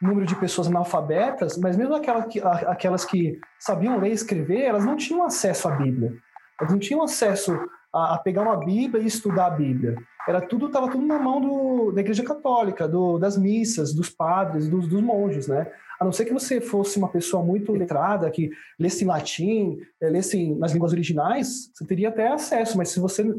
número 0.02 0.26
de 0.26 0.36
pessoas 0.36 0.68
analfabetas, 0.68 1.58
mas 1.58 1.78
mesmo 1.78 1.96
aquelas 1.96 2.26
que, 2.26 2.42
aquelas 2.42 3.06
que 3.06 3.40
sabiam 3.60 3.98
ler 3.98 4.10
e 4.10 4.14
escrever, 4.14 4.62
elas 4.64 4.84
não 4.84 4.98
tinham 4.98 5.24
acesso 5.24 5.70
à 5.70 5.72
Bíblia. 5.72 6.12
Elas 6.60 6.72
não 6.72 6.80
tinham 6.80 7.02
acesso 7.02 7.58
a, 7.96 8.16
a, 8.16 8.18
pegar 8.18 8.42
uma 8.42 8.58
Bíblia 8.58 9.02
e 9.02 9.08
estudar 9.08 9.48
a 9.48 9.52
Bíblia. 9.52 9.96
Era 10.28 10.42
tudo, 10.42 10.68
estava 10.68 10.92
tudo 10.92 11.06
na 11.06 11.18
mão 11.18 11.40
do, 11.40 11.92
da 11.94 12.02
Igreja 12.02 12.24
Católica, 12.24 12.88
do, 12.88 13.18
das 13.18 13.38
missas, 13.38 13.94
dos 13.94 14.10
padres, 14.10 14.68
dos, 14.68 14.88
dos, 14.88 15.02
monges, 15.02 15.48
né? 15.48 15.72
A 15.98 16.04
não 16.04 16.12
ser 16.12 16.26
que 16.26 16.34
você 16.34 16.60
fosse 16.60 16.98
uma 16.98 17.08
pessoa 17.08 17.42
muito 17.42 17.72
letrada, 17.72 18.30
que 18.30 18.52
lesse 18.78 19.06
em 19.06 19.08
latim, 19.08 19.78
é, 20.02 20.10
lesse 20.10 20.54
nas 20.56 20.74
línguas 20.74 20.92
originais, 20.92 21.72
você 21.74 21.86
teria 21.86 22.10
até 22.10 22.28
acesso, 22.28 22.78
mas 22.78 22.90
se 22.90 23.00
você 23.00 23.34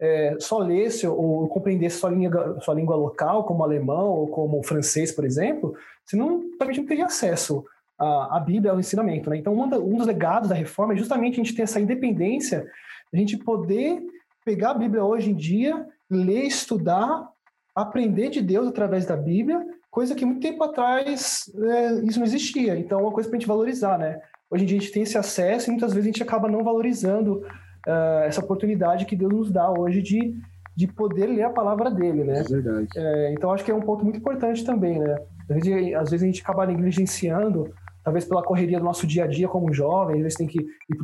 é, 0.00 0.36
só 0.38 0.58
lesse 0.58 1.04
ou 1.06 1.48
compreendesse 1.48 1.98
sua 1.98 2.10
língua, 2.10 2.60
sua 2.60 2.74
língua 2.74 2.94
local, 2.94 3.42
como 3.42 3.64
alemão 3.64 4.08
ou 4.10 4.28
como 4.28 4.62
francês, 4.62 5.10
por 5.10 5.24
exemplo, 5.24 5.74
você 6.04 6.16
não, 6.16 6.56
também 6.56 6.76
não 6.76 6.86
teria 6.86 7.06
acesso 7.06 7.64
à, 7.98 8.36
à 8.36 8.40
Bíblia, 8.40 8.70
ao 8.70 8.78
ensinamento. 8.78 9.30
Né? 9.30 9.38
Então, 9.38 9.58
um, 9.58 9.68
da, 9.68 9.78
um 9.80 9.96
dos 9.96 10.06
legados 10.06 10.48
da 10.48 10.54
reforma 10.54 10.94
é 10.94 10.96
justamente 10.96 11.40
a 11.40 11.42
gente 11.42 11.56
ter 11.56 11.62
essa 11.62 11.80
independência 11.80 12.70
a 13.12 13.16
gente 13.16 13.36
poder 13.36 14.02
pegar 14.44 14.70
a 14.70 14.74
Bíblia 14.74 15.04
hoje 15.04 15.30
em 15.30 15.34
dia, 15.34 15.86
ler, 16.10 16.44
estudar, 16.44 17.28
aprender 17.74 18.30
de 18.30 18.40
Deus 18.40 18.68
através 18.68 19.04
da 19.04 19.16
Bíblia, 19.16 19.64
coisa 19.90 20.14
que 20.14 20.24
muito 20.24 20.40
tempo 20.40 20.62
atrás 20.62 21.50
é, 21.56 21.94
isso 22.04 22.18
não 22.18 22.26
existia. 22.26 22.78
Então, 22.78 23.00
é 23.00 23.02
uma 23.02 23.12
coisa 23.12 23.28
para 23.28 23.36
a 23.36 23.40
gente 23.40 23.48
valorizar, 23.48 23.98
né? 23.98 24.20
Hoje 24.50 24.64
em 24.64 24.66
dia 24.66 24.78
a 24.78 24.80
gente 24.80 24.92
tem 24.92 25.02
esse 25.02 25.18
acesso 25.18 25.68
e 25.68 25.70
muitas 25.72 25.92
vezes 25.92 26.04
a 26.04 26.12
gente 26.12 26.22
acaba 26.22 26.48
não 26.48 26.62
valorizando 26.62 27.38
uh, 27.86 28.22
essa 28.24 28.40
oportunidade 28.40 29.06
que 29.06 29.16
Deus 29.16 29.32
nos 29.32 29.50
dá 29.50 29.70
hoje 29.70 30.00
de, 30.00 30.34
de 30.76 30.86
poder 30.86 31.26
ler 31.26 31.42
a 31.42 31.50
palavra 31.50 31.90
dele, 31.90 32.24
né? 32.24 32.40
É 32.40 32.42
verdade. 32.42 32.88
É, 32.96 33.32
então, 33.32 33.50
acho 33.50 33.64
que 33.64 33.70
é 33.70 33.74
um 33.74 33.80
ponto 33.80 34.04
muito 34.04 34.18
importante 34.18 34.64
também, 34.64 34.98
né? 34.98 35.16
Às 35.50 35.64
vezes, 35.64 35.94
às 35.94 36.10
vezes 36.10 36.22
a 36.22 36.26
gente 36.26 36.42
acaba 36.42 36.66
negligenciando, 36.66 37.72
talvez 38.04 38.24
pela 38.24 38.42
correria 38.42 38.78
do 38.78 38.84
nosso 38.84 39.06
dia 39.06 39.24
a 39.24 39.26
dia 39.26 39.48
como 39.48 39.72
jovem, 39.72 40.16
às 40.16 40.22
vezes 40.22 40.38
tem 40.38 40.46
que 40.46 40.60
ir 40.60 40.98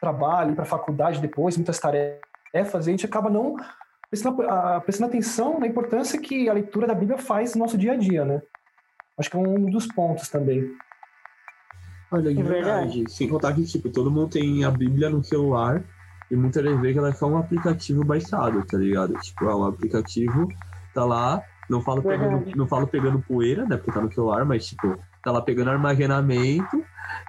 trabalho, 0.00 0.54
para 0.54 0.64
a 0.64 0.66
faculdade 0.66 1.20
depois, 1.20 1.56
muitas 1.56 1.78
tarefas, 1.78 2.86
e 2.86 2.90
a 2.90 2.92
gente 2.92 3.06
acaba 3.06 3.28
não 3.28 3.56
prestando, 4.08 4.42
prestando 4.84 5.08
atenção 5.08 5.60
na 5.60 5.66
importância 5.66 6.20
que 6.20 6.48
a 6.48 6.52
leitura 6.52 6.86
da 6.86 6.94
Bíblia 6.94 7.18
faz 7.18 7.54
no 7.54 7.60
nosso 7.60 7.78
dia 7.78 7.92
a 7.92 7.96
dia, 7.96 8.24
né? 8.24 8.42
Acho 9.18 9.30
que 9.30 9.36
é 9.36 9.40
um 9.40 9.66
dos 9.66 9.86
pontos 9.86 10.28
também. 10.28 10.70
Olha, 12.10 12.34
de 12.34 12.40
é 12.40 12.42
verdade. 12.42 12.98
verdade. 12.98 13.12
Sem 13.12 13.28
contar 13.28 13.52
que, 13.52 13.64
tipo, 13.64 13.90
todo 13.90 14.10
mundo 14.10 14.30
tem 14.30 14.64
a 14.64 14.70
Bíblia 14.70 15.10
no 15.10 15.22
celular 15.22 15.82
e 16.30 16.34
muitas 16.34 16.62
vezes 16.62 16.96
ela 16.96 17.10
é 17.10 17.12
só 17.12 17.26
um 17.26 17.38
aplicativo 17.38 18.04
baixado, 18.04 18.64
tá 18.64 18.78
ligado? 18.78 19.14
Tipo, 19.20 19.44
é 19.44 19.54
um 19.54 19.64
aplicativo, 19.64 20.48
tá 20.94 21.04
lá, 21.04 21.42
não 21.68 21.80
falo, 21.80 22.02
pegando, 22.02 22.56
não 22.56 22.66
falo 22.66 22.86
pegando 22.86 23.20
poeira, 23.20 23.64
né? 23.64 23.76
Porque 23.76 23.92
tá 23.92 24.00
no 24.00 24.12
celular, 24.12 24.44
mas, 24.44 24.66
tipo, 24.66 24.98
tá 25.22 25.30
lá 25.30 25.42
pegando 25.42 25.70
armazenamento 25.70 26.84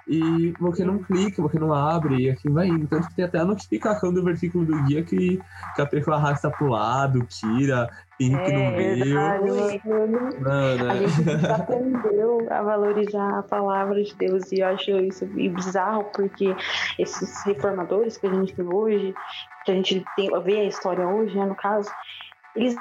e 0.06 0.52
você 0.58 0.84
não 0.84 0.98
clica, 0.98 1.42
você 1.42 1.58
não 1.58 1.72
abre 1.72 2.16
e 2.16 2.30
assim 2.30 2.52
vai 2.52 2.66
indo. 2.66 2.86
Tanto 2.86 3.08
que 3.08 3.14
tem 3.14 3.24
até 3.24 3.38
a 3.38 3.44
notificação 3.44 4.12
do 4.12 4.22
versículo 4.24 4.64
do 4.64 4.82
dia 4.84 5.02
que, 5.02 5.40
que 5.74 5.82
a 5.82 5.86
pessoa 5.86 6.16
arrasta 6.16 6.50
pro 6.50 6.68
lado, 6.68 7.24
tira, 7.26 7.88
pinta 8.18 8.42
é, 8.42 8.70
no 8.70 8.76
meio. 8.76 9.14
Mano, 10.40 10.90
a 10.90 10.96
gente 10.96 11.46
aprendeu 11.50 12.46
a 12.50 12.62
valorizar 12.62 13.38
a 13.38 13.42
palavra 13.42 14.02
de 14.02 14.14
Deus 14.16 14.50
e 14.52 14.60
eu 14.60 14.68
acho 14.68 14.90
isso 14.90 15.26
bizarro 15.26 16.04
porque 16.14 16.54
esses 16.98 17.44
reformadores 17.44 18.16
que 18.16 18.26
a 18.26 18.34
gente 18.34 18.54
tem 18.54 18.66
hoje, 18.66 19.14
que 19.64 19.72
a 19.72 19.74
gente 19.74 20.04
tem, 20.16 20.30
vê 20.42 20.60
a 20.60 20.64
história 20.64 21.06
hoje, 21.06 21.36
né, 21.36 21.46
no 21.46 21.54
caso, 21.54 21.90
eles 22.56 22.76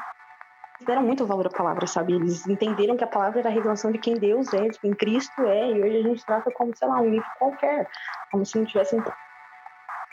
deram 0.86 1.04
muito 1.04 1.26
valor 1.26 1.48
à 1.48 1.50
palavra, 1.50 1.86
sabe? 1.88 2.14
Eles 2.14 2.48
entenderam 2.48 2.98
que 2.98 3.04
a 3.04 3.08
palavra 3.08 3.40
era 3.40 3.50
a 3.50 3.52
revelação 3.52 3.92
de 3.92 4.00
quem 4.00 4.16
Deus 4.16 4.54
é, 4.54 4.70
de 4.70 4.80
quem 4.80 4.94
Cristo 4.94 5.42
é, 5.42 5.72
e 5.72 5.84
hoje 5.84 5.98
a 5.98 6.04
gente 6.04 6.26
trata 6.26 6.52
como, 6.52 6.76
sei 6.76 6.88
lá, 6.88 7.00
um 7.00 7.10
livro 7.10 7.28
qualquer, 7.38 7.88
como 8.32 8.46
se 8.46 8.58
não 8.58 8.66
tivesse 8.66 8.96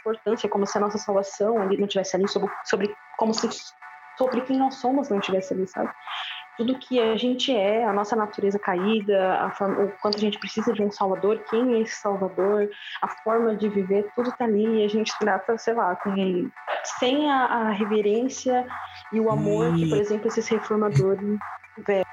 importância, 0.01 0.49
como 0.49 0.67
se 0.67 0.79
a 0.79 0.81
nossa 0.81 0.99
salvação 0.99 1.61
ali 1.61 1.77
não 1.77 1.87
tivesse 1.87 2.17
ali 2.17 2.29
sobre, 2.29 2.51
sobre 2.65 2.95
como 3.17 3.35
se 3.35 3.49
sobre 4.17 4.41
quem 4.41 4.59
nós 4.59 4.75
somos 4.75 5.09
não 5.09 5.21
tivesse 5.21 5.55
ali, 5.55 5.67
sabe? 5.69 5.91
Tudo 6.59 6.79
que 6.79 7.01
a 7.01 7.17
gente 7.17 7.55
é, 7.55 7.85
a 7.85 7.93
nossa 7.93 8.17
natureza 8.17 8.59
caída, 8.59 9.35
a 9.41 9.51
forma, 9.53 9.85
o 9.85 9.93
quanto 10.03 10.17
a 10.17 10.21
gente 10.21 10.39
precisa 10.39 10.73
de 10.73 10.83
um 10.83 10.91
salvador, 10.91 11.43
quem 11.49 11.75
é 11.75 11.81
esse 11.81 11.95
salvador, 11.95 12.69
a 13.01 13.09
forma 13.09 13.57
de 13.57 13.69
viver, 13.69 14.11
tudo 14.15 14.33
tá 14.33 14.45
ali 14.45 14.81
e 14.81 14.85
a 14.85 14.89
gente 14.89 15.17
trata, 15.21 15.57
sei 15.57 15.75
lá, 15.75 15.95
com 15.95 16.13
sem 16.99 17.31
a, 17.31 17.45
a 17.45 17.71
reverência 17.71 18.67
e 19.13 19.21
o 19.21 19.31
amor 19.31 19.73
que, 19.75 19.89
por 19.89 19.99
exemplo, 19.99 20.27
esses 20.27 20.49
reformadores 20.49 21.39
tiveram. 21.77 22.05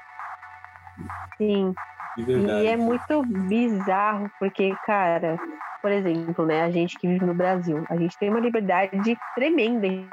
Sim. 1.36 1.74
E 2.18 2.66
é 2.66 2.76
muito 2.76 3.22
bizarro, 3.22 4.30
porque, 4.38 4.74
cara, 4.86 5.36
por 5.82 5.92
exemplo, 5.92 6.46
né, 6.46 6.62
a 6.62 6.70
gente 6.70 6.98
que 6.98 7.06
vive 7.06 7.24
no 7.24 7.34
Brasil, 7.34 7.84
a 7.90 7.96
gente 7.96 8.16
tem 8.18 8.30
uma 8.30 8.40
liberdade 8.40 9.18
tremenda 9.34 9.86
em 9.86 10.08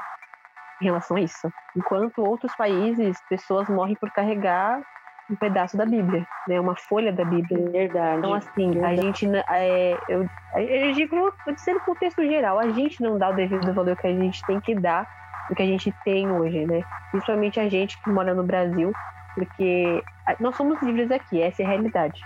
relação 0.80 1.16
a 1.16 1.20
isso. 1.20 1.50
Enquanto 1.76 2.22
outros 2.22 2.54
países, 2.56 3.16
pessoas 3.28 3.68
morrem 3.68 3.96
por 3.96 4.10
carregar 4.10 4.82
um 5.30 5.36
pedaço 5.36 5.76
da 5.76 5.86
Bíblia, 5.86 6.26
né? 6.46 6.60
Uma 6.60 6.76
folha 6.76 7.12
da 7.12 7.24
Bíblia. 7.24 7.70
Verdade. 7.70 8.18
Então, 8.18 8.34
assim, 8.34 8.70
verdade. 8.72 9.00
a 9.00 9.02
gente. 9.02 9.26
É, 9.48 9.98
eu, 10.08 10.28
eu 10.56 10.92
digo, 10.92 11.16
vou 11.44 11.54
dizer 11.54 11.74
no 11.74 11.80
contexto 11.80 12.22
geral, 12.22 12.58
a 12.58 12.68
gente 12.70 13.02
não 13.02 13.18
dá 13.18 13.30
o 13.30 13.34
devido 13.34 13.72
valor 13.72 13.96
que 13.96 14.06
a 14.06 14.12
gente 14.12 14.44
tem 14.46 14.60
que 14.60 14.74
dar 14.74 15.08
do 15.48 15.54
que 15.54 15.62
a 15.62 15.66
gente 15.66 15.92
tem 16.04 16.30
hoje, 16.30 16.66
né? 16.66 16.82
Principalmente 17.10 17.60
a 17.60 17.68
gente 17.68 18.00
que 18.02 18.10
mora 18.10 18.34
no 18.34 18.44
Brasil, 18.44 18.92
porque 19.34 20.02
nós 20.40 20.56
somos 20.56 20.80
livres 20.82 21.10
aqui, 21.10 21.40
essa 21.40 21.62
é 21.62 21.66
a 21.66 21.68
realidade. 21.68 22.20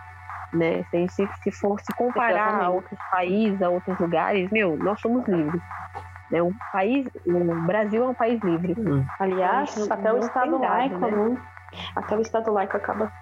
Né? 0.52 0.82
Se, 0.90 1.08
se, 1.08 1.28
se 1.42 1.52
for 1.52 1.78
se 1.80 1.92
comparar 1.94 2.30
Exatamente. 2.30 2.64
a 2.64 2.70
outros 2.70 2.98
países, 3.10 3.62
a 3.62 3.68
outros 3.68 3.98
lugares, 3.98 4.50
meu, 4.50 4.76
nós 4.78 5.00
somos 5.00 5.26
livres. 5.26 5.60
Né? 6.30 6.42
Um 6.42 6.52
país, 6.72 7.06
o 7.26 7.66
Brasil 7.66 8.04
é 8.04 8.08
um 8.08 8.14
país 8.14 8.40
livre. 8.42 8.74
Hum. 8.78 9.04
Aliás, 9.18 9.90
até 9.90 10.12
o 10.12 10.18
Estado 10.18 10.58
laico, 10.58 10.98
né? 10.98 11.10
né? 11.10 11.42
Até 11.96 12.16
o 12.16 12.20
Estado 12.20 12.52
laico 12.52 12.76
acaba 12.76 13.12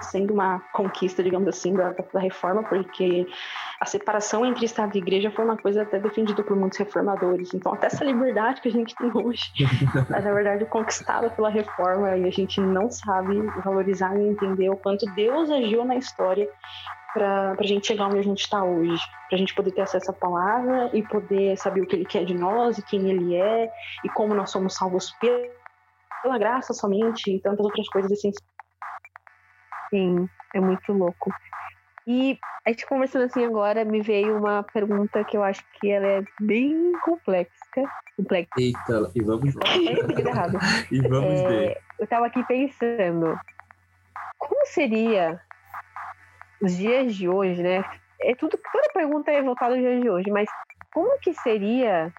sendo 0.00 0.32
uma 0.32 0.60
conquista, 0.72 1.22
digamos 1.22 1.48
assim, 1.48 1.74
da, 1.74 1.92
da, 1.92 2.20
reforma, 2.20 2.62
porque 2.62 3.26
a 3.80 3.86
separação 3.86 4.44
entre 4.44 4.64
Estado 4.64 4.94
e 4.96 4.98
Igreja 4.98 5.30
foi 5.30 5.44
uma 5.44 5.56
coisa 5.56 5.82
até 5.82 5.98
defendida 5.98 6.42
por 6.42 6.56
muitos 6.56 6.78
reformadores. 6.78 7.52
Então, 7.54 7.72
até 7.72 7.86
essa 7.86 8.04
liberdade 8.04 8.60
que 8.60 8.68
a 8.68 8.72
gente 8.72 8.94
tem 8.94 9.10
hoje 9.14 9.52
é, 10.14 10.20
na 10.20 10.32
verdade, 10.32 10.64
conquistada 10.66 11.30
pela 11.30 11.50
reforma 11.50 12.16
e 12.16 12.26
a 12.26 12.30
gente 12.30 12.60
não 12.60 12.90
sabe 12.90 13.40
valorizar 13.64 14.16
e 14.16 14.28
entender 14.28 14.70
o 14.70 14.76
quanto 14.76 15.06
Deus 15.14 15.50
agiu 15.50 15.84
na 15.84 15.96
história 15.96 16.48
para 17.12 17.56
a 17.58 17.66
gente 17.66 17.86
chegar 17.86 18.06
onde 18.06 18.18
a 18.18 18.22
gente 18.22 18.40
está 18.40 18.62
hoje, 18.62 19.02
para 19.28 19.36
a 19.36 19.38
gente 19.38 19.54
poder 19.54 19.72
ter 19.72 19.82
acesso 19.82 20.10
à 20.10 20.14
palavra 20.14 20.90
e 20.92 21.02
poder 21.02 21.56
saber 21.56 21.80
o 21.80 21.86
que 21.86 21.96
Ele 21.96 22.04
quer 22.04 22.24
de 22.24 22.34
nós 22.34 22.78
e 22.78 22.82
quem 22.82 23.08
Ele 23.10 23.34
é 23.34 23.70
e 24.04 24.08
como 24.10 24.34
nós 24.34 24.50
somos 24.50 24.74
salvos 24.74 25.10
pela, 25.20 25.48
pela 26.22 26.38
graça 26.38 26.72
somente 26.72 27.34
e 27.34 27.40
tantas 27.40 27.64
outras 27.64 27.88
coisas 27.88 28.10
essenciais. 28.10 28.49
Sim, 29.90 30.28
é 30.54 30.60
muito 30.60 30.92
louco. 30.92 31.30
E 32.06 32.38
a 32.64 32.70
gente 32.70 32.86
conversando 32.86 33.26
assim 33.26 33.44
agora, 33.44 33.84
me 33.84 34.00
veio 34.00 34.36
uma 34.36 34.62
pergunta 34.62 35.24
que 35.24 35.36
eu 35.36 35.42
acho 35.42 35.62
que 35.74 35.90
ela 35.90 36.06
é 36.06 36.22
bem 36.40 36.92
complexa. 37.04 37.50
complexa. 38.16 38.50
Eita, 38.58 39.10
e 39.14 39.22
vamos 39.22 39.54
errado. 39.54 40.58
e 40.90 41.00
vamos 41.02 41.40
é, 41.40 41.48
ver. 41.48 41.78
Eu 41.98 42.04
estava 42.04 42.26
aqui 42.26 42.42
pensando, 42.44 43.38
como 44.38 44.66
seria 44.66 45.40
os 46.60 46.76
dias 46.76 47.14
de 47.14 47.28
hoje, 47.28 47.62
né? 47.62 47.84
É 48.22 48.34
tudo, 48.34 48.58
toda 48.72 48.92
pergunta 48.92 49.30
é 49.30 49.42
voltada 49.42 49.74
aos 49.74 49.80
dias 49.80 50.02
de 50.02 50.10
hoje, 50.10 50.30
mas 50.30 50.48
como 50.92 51.18
que 51.20 51.32
seria 51.34 52.12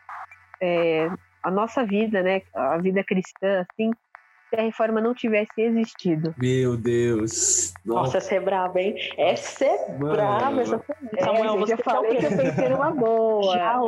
é, 0.62 1.08
a 1.44 1.52
nossa 1.52 1.86
vida, 1.86 2.24
né? 2.24 2.42
A 2.54 2.78
vida 2.78 3.04
cristã, 3.04 3.66
assim, 3.70 3.92
se 4.52 4.60
a 4.60 4.64
reforma 4.64 5.00
não 5.00 5.14
tivesse 5.14 5.62
existido. 5.62 6.36
Meu 6.38 6.76
Deus. 6.76 7.74
Nossa, 7.86 8.02
Nossa 8.02 8.18
essa 8.18 8.36
é 8.36 8.40
braba, 8.40 8.82
hein? 8.82 8.96
Essa 9.18 9.64
é 9.66 9.98
Mano. 9.98 10.14
braba, 10.14 10.62
essa 10.62 10.84
é, 11.16 11.24
Samuel, 11.24 11.58
você 11.60 11.78
já 11.78 11.84
falei 11.84 12.18
que 12.18 12.26
eu 12.26 12.38
pensei 12.38 12.70
numa 12.70 12.92
boa. 12.94 13.54
Já 13.54 13.80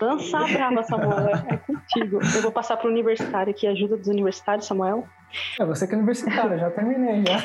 lança 0.00 0.38
a 0.38 0.48
brava, 0.48 0.82
Samuel. 0.82 1.28
É 1.28 1.56
contigo. 1.58 2.18
Eu 2.34 2.42
vou 2.42 2.50
passar 2.50 2.76
para 2.76 2.88
o 2.88 2.90
universitário 2.90 3.52
aqui, 3.52 3.68
ajuda 3.68 3.96
dos 3.96 4.08
universitários, 4.08 4.66
Samuel. 4.66 5.06
É 5.60 5.64
você 5.64 5.86
que 5.86 5.94
é 5.94 5.96
universitário, 5.96 6.58
já 6.58 6.70
terminei 6.70 7.22
já. 7.24 7.38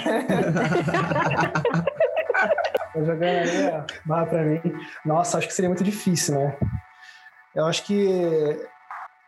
eu 2.95 3.05
jogando 3.05 3.37
ali, 3.37 3.67
ó, 3.71 3.83
barra 4.05 4.25
pra 4.25 4.41
mim. 4.41 4.59
Nossa, 5.05 5.37
acho 5.37 5.47
que 5.47 5.53
seria 5.53 5.69
muito 5.69 5.83
difícil, 5.83 6.33
né? 6.33 6.57
Eu 7.53 7.65
acho 7.67 7.85
que 7.85 8.59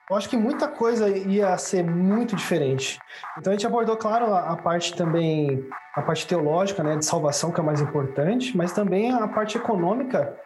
eu 0.10 0.16
acho 0.16 0.30
que 0.30 0.38
muita 0.38 0.68
coisa 0.68 1.10
ia 1.10 1.58
ser 1.58 1.84
muito 1.84 2.36
diferente. 2.36 2.98
Então 3.38 3.52
a 3.52 3.56
gente 3.56 3.68
abordou, 3.68 3.98
claro, 3.98 4.34
a, 4.34 4.56
parte 4.56 4.96
também, 4.96 5.68
a 5.94 6.02
parte 6.02 6.26
teológica, 6.26 6.82
né, 6.82 6.96
de 6.96 7.06
salvação, 7.06 7.52
que 7.52 7.60
é 7.60 7.64
mais 7.64 7.82
importante, 7.82 8.56
mas 8.56 8.72
também 8.72 9.12
a 9.12 9.28
parte 9.28 9.58
econômica 9.58 10.38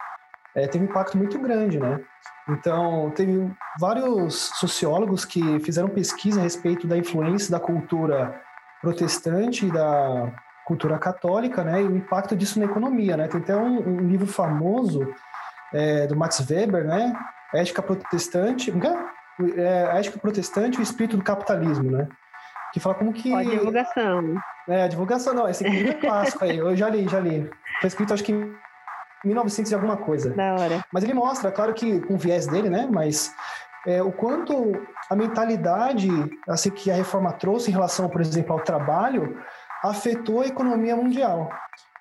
é, 0.54 0.66
teve 0.66 0.84
um 0.84 0.88
impacto 0.88 1.16
muito 1.16 1.38
grande, 1.38 1.78
né? 1.78 2.00
Então, 2.48 3.10
teve 3.14 3.50
vários 3.78 4.50
sociólogos 4.56 5.24
que 5.24 5.60
fizeram 5.60 5.88
pesquisa 5.88 6.40
a 6.40 6.42
respeito 6.42 6.86
da 6.86 6.98
influência 6.98 7.50
da 7.50 7.60
cultura 7.60 8.38
protestante 8.80 9.66
e 9.66 9.72
da 9.72 10.32
cultura 10.66 10.98
católica, 10.98 11.62
né, 11.62 11.82
e 11.82 11.86
o 11.86 11.96
impacto 11.96 12.36
disso 12.36 12.58
na 12.58 12.66
economia, 12.66 13.16
né? 13.16 13.28
Tem 13.28 13.40
até 13.40 13.56
um, 13.56 13.78
um 13.78 14.00
livro 14.08 14.26
famoso 14.26 15.06
é, 15.72 16.06
do 16.08 16.16
Max 16.16 16.44
Weber, 16.50 16.84
né, 16.84 17.14
Ética 17.54 17.80
Protestante, 17.80 18.70
é, 18.70 19.11
a 19.90 19.98
ética 19.98 20.18
protestante 20.18 20.78
e 20.78 20.80
o 20.80 20.82
espírito 20.82 21.16
do 21.16 21.24
capitalismo, 21.24 21.90
né? 21.90 22.08
Que 22.72 22.80
fala 22.80 22.94
como 22.94 23.12
que. 23.12 23.32
a 23.34 23.42
divulgação. 23.42 24.34
É, 24.68 24.84
a 24.84 24.88
divulgação, 24.88 25.34
não. 25.34 25.48
Esse 25.48 25.64
livro 25.68 25.90
é 25.90 25.94
clássico 25.94 26.44
aí. 26.44 26.56
Eu 26.56 26.74
já 26.74 26.88
li, 26.88 27.06
já 27.08 27.20
li. 27.20 27.50
Foi 27.80 27.88
escrito, 27.88 28.14
acho 28.14 28.24
que 28.24 28.32
em 28.32 28.54
1900 29.24 29.70
e 29.70 29.74
alguma 29.74 29.96
coisa. 29.96 30.30
Da 30.30 30.54
hora. 30.54 30.84
Mas 30.92 31.04
ele 31.04 31.14
mostra, 31.14 31.52
claro 31.52 31.74
que 31.74 32.00
com 32.00 32.14
o 32.14 32.18
viés 32.18 32.46
dele, 32.46 32.70
né? 32.70 32.88
Mas 32.90 33.34
é, 33.86 34.02
o 34.02 34.12
quanto 34.12 34.72
a 35.10 35.16
mentalidade 35.16 36.08
assim, 36.48 36.70
que 36.70 36.90
a 36.90 36.94
reforma 36.94 37.32
trouxe 37.32 37.70
em 37.70 37.74
relação, 37.74 38.08
por 38.08 38.20
exemplo, 38.20 38.52
ao 38.52 38.60
trabalho, 38.60 39.38
afetou 39.82 40.40
a 40.40 40.46
economia 40.46 40.96
mundial. 40.96 41.50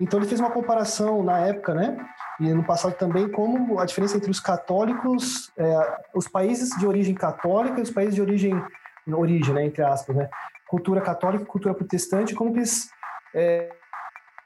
Então 0.01 0.19
ele 0.19 0.27
fez 0.27 0.39
uma 0.39 0.49
comparação 0.49 1.23
na 1.23 1.37
época, 1.39 1.75
né? 1.75 1.95
E 2.39 2.51
no 2.51 2.63
passado 2.63 2.95
também, 2.95 3.29
como 3.29 3.79
a 3.79 3.85
diferença 3.85 4.17
entre 4.17 4.31
os 4.31 4.39
católicos, 4.39 5.51
é, 5.55 5.97
os 6.15 6.27
países 6.27 6.71
de 6.79 6.87
origem 6.87 7.13
católica 7.13 7.79
e 7.79 7.83
os 7.83 7.91
países 7.91 8.15
de 8.15 8.21
origem, 8.21 8.59
origem, 9.07 9.53
né, 9.53 9.63
entre 9.63 9.83
aspas, 9.83 10.15
né? 10.15 10.27
Cultura 10.67 11.01
católica 11.01 11.43
e 11.43 11.47
cultura 11.47 11.75
protestante, 11.75 12.33
como 12.33 12.49
eles 12.55 12.89
é, 13.35 13.69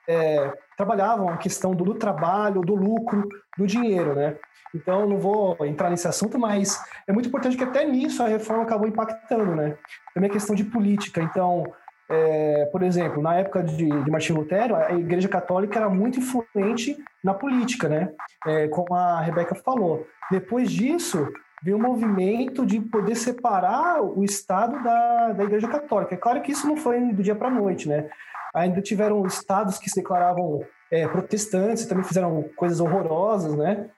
é, 0.09 0.53
trabalhavam 0.75 1.29
a 1.29 1.37
questão 1.37 1.73
do, 1.73 1.85
do, 1.85 1.95
trabalho, 1.95 2.59
do 2.59 2.75
lucro, 2.75 3.25
do 3.57 3.65
dinheiro, 3.65 4.13
né? 4.13 4.35
Então, 4.73 5.07
não 5.07 5.17
vou 5.17 5.55
entrar 5.61 5.89
nesse 5.89 6.05
assunto, 6.05 6.37
mas 6.37 6.77
é 7.07 7.13
muito 7.13 7.29
importante 7.29 7.55
que 7.55 7.63
até 7.63 7.85
nisso 7.85 8.21
a 8.21 8.27
reforma 8.27 8.63
acabou 8.63 8.89
impactando, 8.89 9.55
né? 9.55 9.77
Também 10.13 10.29
a 10.29 10.33
questão 10.33 10.53
de 10.53 10.65
política. 10.65 11.21
Então, 11.21 11.63
é, 12.09 12.65
por 12.71 12.83
exemplo, 12.83 13.21
na 13.21 13.35
época 13.35 13.63
de, 13.63 13.89
de 13.89 14.11
Martinho 14.11 14.39
Lutero, 14.39 14.75
a 14.75 14.93
Igreja 14.93 15.27
Católica 15.27 15.79
era 15.79 15.89
muito 15.89 16.19
influente 16.19 16.97
na 17.23 17.33
política, 17.33 17.89
né? 17.89 18.11
É, 18.45 18.67
como 18.67 18.93
a 18.93 19.21
Rebeca 19.21 19.55
falou. 19.55 20.05
Depois 20.29 20.71
disso, 20.71 21.27
veio 21.63 21.77
um 21.77 21.81
movimento 21.81 22.65
de 22.65 22.79
poder 22.79 23.15
separar 23.15 24.03
o 24.03 24.23
Estado 24.23 24.83
da, 24.83 25.33
da 25.33 25.43
Igreja 25.43 25.67
Católica. 25.67 26.13
É 26.13 26.17
claro 26.17 26.41
que 26.41 26.51
isso 26.51 26.67
não 26.67 26.77
foi 26.77 26.99
do 27.11 27.23
dia 27.23 27.35
para 27.35 27.47
a 27.47 27.51
noite, 27.51 27.89
né? 27.89 28.09
Ainda 28.53 28.81
tiveram 28.81 29.25
estados 29.25 29.79
que 29.79 29.89
se 29.89 29.95
declaravam 29.95 30.63
é, 30.91 31.07
protestantes, 31.07 31.87
também 31.87 32.03
fizeram 32.03 32.43
coisas 32.55 32.79
horrorosas, 32.79 33.55
né? 33.55 33.89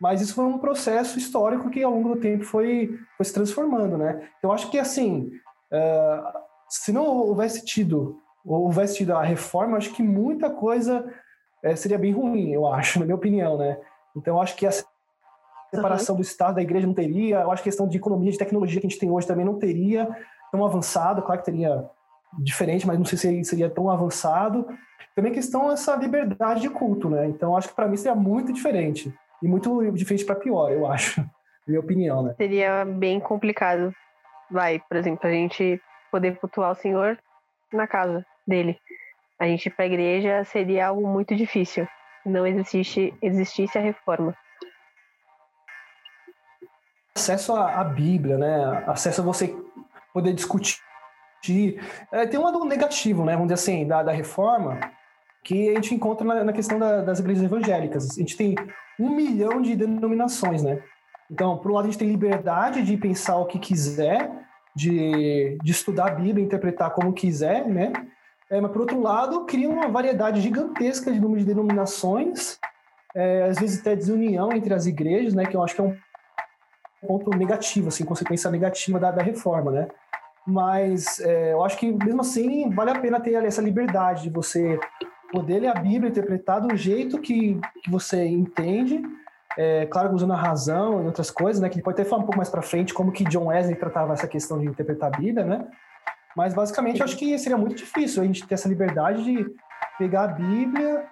Mas 0.00 0.20
isso 0.20 0.34
foi 0.34 0.44
um 0.44 0.58
processo 0.58 1.18
histórico 1.18 1.70
que 1.70 1.82
ao 1.82 1.92
longo 1.92 2.14
do 2.14 2.20
tempo 2.20 2.44
foi, 2.44 2.98
foi 3.16 3.26
se 3.26 3.32
transformando, 3.32 3.98
né? 3.98 4.28
Então, 4.38 4.52
acho 4.52 4.70
que, 4.70 4.78
assim, 4.78 5.30
uh, 5.72 6.38
se 6.70 6.92
não 6.92 7.04
houvesse 7.04 7.64
tido, 7.64 8.18
ou 8.44 8.62
houvesse 8.62 8.98
tido 8.98 9.14
a 9.14 9.22
reforma, 9.22 9.76
acho 9.76 9.92
que 9.92 10.02
muita 10.02 10.48
coisa 10.48 11.12
é, 11.62 11.74
seria 11.74 11.98
bem 11.98 12.12
ruim, 12.12 12.52
eu 12.52 12.66
acho, 12.66 13.00
na 13.00 13.04
minha 13.04 13.16
opinião, 13.16 13.58
né? 13.58 13.76
Então, 14.16 14.40
acho 14.40 14.56
que 14.56 14.66
a 14.66 14.70
separação 14.70 16.14
uhum. 16.14 16.20
do 16.20 16.24
Estado 16.24 16.54
da 16.54 16.62
Igreja 16.62 16.86
não 16.86 16.94
teria, 16.94 17.40
eu 17.40 17.50
acho 17.50 17.62
que 17.62 17.68
a 17.68 17.72
questão 17.72 17.88
de 17.88 17.98
economia, 17.98 18.30
de 18.30 18.38
tecnologia 18.38 18.80
que 18.80 18.86
a 18.86 18.90
gente 18.90 19.00
tem 19.00 19.10
hoje 19.10 19.26
também 19.26 19.44
não 19.44 19.58
teria 19.58 20.08
tão 20.50 20.64
avançado, 20.64 21.22
claro 21.22 21.40
que 21.40 21.46
teria 21.46 21.88
diferente, 22.38 22.86
mas 22.86 22.98
não 22.98 23.04
sei 23.04 23.18
se 23.18 23.44
seria 23.44 23.68
tão 23.68 23.90
avançado. 23.90 24.66
Também 25.14 25.32
a 25.32 25.34
questão 25.34 25.70
essa 25.70 25.96
liberdade 25.96 26.60
de 26.60 26.70
culto, 26.70 27.10
né? 27.10 27.26
Então, 27.26 27.56
acho 27.56 27.68
que 27.68 27.74
para 27.74 27.88
mim 27.88 27.96
seria 27.96 28.14
muito 28.14 28.52
diferente, 28.52 29.12
e 29.42 29.48
muito 29.48 29.90
diferente 29.92 30.24
para 30.24 30.36
pior, 30.36 30.70
eu 30.70 30.86
acho, 30.86 31.20
na 31.20 31.28
minha 31.66 31.80
opinião, 31.80 32.22
né? 32.22 32.34
Seria 32.36 32.84
bem 32.84 33.18
complicado. 33.18 33.92
Vai, 34.50 34.80
por 34.88 34.96
exemplo, 34.96 35.28
a 35.28 35.32
gente 35.32 35.80
poder 36.10 36.36
cultuar 36.38 36.72
o 36.72 36.74
Senhor 36.74 37.18
na 37.72 37.86
casa 37.86 38.24
dele. 38.46 38.78
A 39.38 39.46
gente 39.46 39.66
ir 39.66 39.70
pra 39.70 39.86
igreja 39.86 40.44
seria 40.44 40.88
algo 40.88 41.06
muito 41.06 41.34
difícil. 41.34 41.88
Não 42.24 42.46
existisse, 42.46 43.14
existisse 43.22 43.78
a 43.78 43.80
reforma. 43.80 44.36
Acesso 47.16 47.54
à, 47.54 47.82
Bíblia, 47.82 48.36
né? 48.36 48.84
Acesso 48.86 49.20
a 49.20 49.24
você 49.24 49.54
poder 50.12 50.34
discutir. 50.34 50.78
É, 52.12 52.26
tem 52.26 52.38
um 52.38 52.44
lado 52.44 52.64
negativo, 52.64 53.24
né? 53.24 53.32
Vamos 53.32 53.48
dizer 53.48 53.54
assim, 53.54 53.86
da, 53.86 54.02
da 54.02 54.12
reforma, 54.12 54.78
que 55.42 55.70
a 55.70 55.74
gente 55.74 55.94
encontra 55.94 56.26
na, 56.26 56.44
na 56.44 56.52
questão 56.52 56.78
da, 56.78 57.02
das 57.02 57.18
igrejas 57.18 57.44
evangélicas. 57.44 58.10
A 58.10 58.20
gente 58.20 58.36
tem 58.36 58.54
um 58.98 59.10
milhão 59.10 59.62
de 59.62 59.74
denominações, 59.74 60.62
né? 60.62 60.82
Então, 61.30 61.56
por 61.58 61.70
um 61.70 61.74
lado, 61.74 61.84
a 61.84 61.90
gente 61.90 61.98
tem 61.98 62.08
liberdade 62.08 62.82
de 62.82 62.96
pensar 62.96 63.36
o 63.36 63.46
que 63.46 63.58
quiser, 63.58 64.30
de, 64.74 65.58
de 65.62 65.72
estudar 65.72 66.08
a 66.08 66.14
Bíblia, 66.14 66.44
interpretar 66.44 66.90
como 66.90 67.12
quiser, 67.12 67.66
né? 67.66 67.92
É, 68.50 68.60
mas, 68.60 68.72
por 68.72 68.80
outro 68.80 69.00
lado, 69.00 69.44
cria 69.44 69.68
uma 69.68 69.88
variedade 69.88 70.40
gigantesca 70.40 71.12
de 71.12 71.20
número 71.20 71.40
de 71.40 71.46
denominações, 71.46 72.58
é, 73.14 73.44
às 73.44 73.58
vezes 73.58 73.80
até 73.80 73.94
desunião 73.94 74.52
entre 74.52 74.74
as 74.74 74.86
igrejas, 74.86 75.34
né? 75.34 75.46
Que 75.46 75.56
eu 75.56 75.62
acho 75.62 75.74
que 75.74 75.80
é 75.80 75.84
um 75.84 75.96
ponto 77.06 77.30
negativo, 77.30 77.88
assim, 77.88 78.04
consequência 78.04 78.50
negativa 78.50 78.98
da, 78.98 79.10
da 79.10 79.22
reforma, 79.22 79.70
né? 79.70 79.88
Mas 80.46 81.20
é, 81.20 81.52
eu 81.52 81.62
acho 81.62 81.78
que, 81.78 81.92
mesmo 81.92 82.22
assim, 82.22 82.70
vale 82.70 82.90
a 82.90 82.98
pena 82.98 83.20
ter 83.20 83.36
ali, 83.36 83.46
essa 83.46 83.62
liberdade 83.62 84.24
de 84.24 84.30
você 84.30 84.78
poder 85.32 85.60
ler 85.60 85.68
a 85.68 85.74
Bíblia, 85.74 86.10
interpretar 86.10 86.60
do 86.60 86.76
jeito 86.76 87.20
que, 87.20 87.58
que 87.84 87.90
você 87.90 88.24
entende, 88.26 89.00
é, 89.56 89.86
claro, 89.86 90.14
usando 90.14 90.32
a 90.32 90.36
razão 90.36 91.02
e 91.02 91.06
outras 91.06 91.30
coisas, 91.30 91.60
né? 91.60 91.68
Que 91.68 91.82
pode 91.82 92.00
até 92.00 92.08
falar 92.08 92.22
um 92.22 92.24
pouco 92.24 92.38
mais 92.38 92.48
para 92.48 92.62
frente 92.62 92.94
como 92.94 93.12
que 93.12 93.24
John 93.24 93.46
Wesley 93.46 93.76
tratava 93.76 94.12
essa 94.12 94.28
questão 94.28 94.58
de 94.58 94.66
interpretar 94.66 95.12
a 95.12 95.16
Bíblia, 95.16 95.44
né? 95.44 95.66
Mas 96.36 96.54
basicamente 96.54 97.00
eu 97.00 97.04
acho 97.04 97.16
que 97.16 97.36
seria 97.38 97.58
muito 97.58 97.74
difícil 97.74 98.22
a 98.22 98.26
gente 98.26 98.46
ter 98.46 98.54
essa 98.54 98.68
liberdade 98.68 99.24
de 99.24 99.54
pegar 99.98 100.24
a 100.24 100.28
Bíblia 100.28 101.04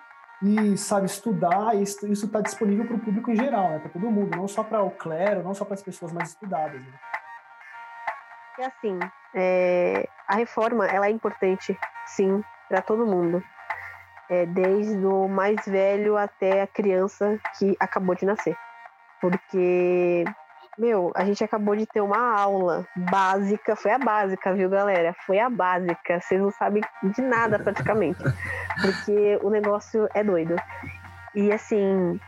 e 0.42 0.76
sabe 0.76 1.06
estudar. 1.06 1.74
E 1.74 1.82
isso 1.82 2.06
está 2.06 2.40
disponível 2.40 2.86
para 2.86 2.96
o 2.96 3.00
público 3.00 3.30
em 3.30 3.36
geral, 3.36 3.70
né? 3.70 3.78
Para 3.80 3.90
todo 3.90 4.10
mundo, 4.10 4.36
não 4.36 4.46
só 4.46 4.62
para 4.62 4.82
o 4.82 4.90
clero, 4.90 5.42
não 5.42 5.54
só 5.54 5.64
para 5.64 5.74
as 5.74 5.82
pessoas 5.82 6.12
mais 6.12 6.30
estudadas. 6.30 6.80
Né? 6.80 6.92
E 8.58 8.62
assim, 8.62 8.98
é, 9.34 10.08
a 10.28 10.36
reforma 10.36 10.86
ela 10.86 11.06
é 11.06 11.10
importante, 11.10 11.78
sim, 12.06 12.42
para 12.68 12.82
todo 12.82 13.06
mundo 13.06 13.42
é, 14.30 14.46
desde 14.46 15.04
o 15.04 15.28
mais 15.28 15.64
velho 15.66 16.16
até 16.16 16.62
a 16.62 16.66
criança 16.66 17.38
que 17.58 17.76
acabou 17.80 18.14
de 18.14 18.26
nascer. 18.26 18.56
Porque, 19.20 20.24
meu, 20.78 21.12
a 21.14 21.24
gente 21.24 21.42
acabou 21.42 21.74
de 21.74 21.86
ter 21.86 22.00
uma 22.00 22.38
aula 22.38 22.86
básica, 23.10 23.74
foi 23.74 23.90
a 23.92 23.98
básica, 23.98 24.54
viu, 24.54 24.68
galera? 24.68 25.14
Foi 25.26 25.38
a 25.38 25.50
básica, 25.50 26.20
vocês 26.20 26.40
não 26.40 26.50
sabem 26.50 26.82
de 27.02 27.22
nada 27.22 27.58
praticamente, 27.58 28.22
porque 28.80 29.38
o 29.42 29.50
negócio 29.50 30.08
é 30.14 30.22
doido. 30.22 30.54
E 31.34 31.52
assim, 31.52 32.18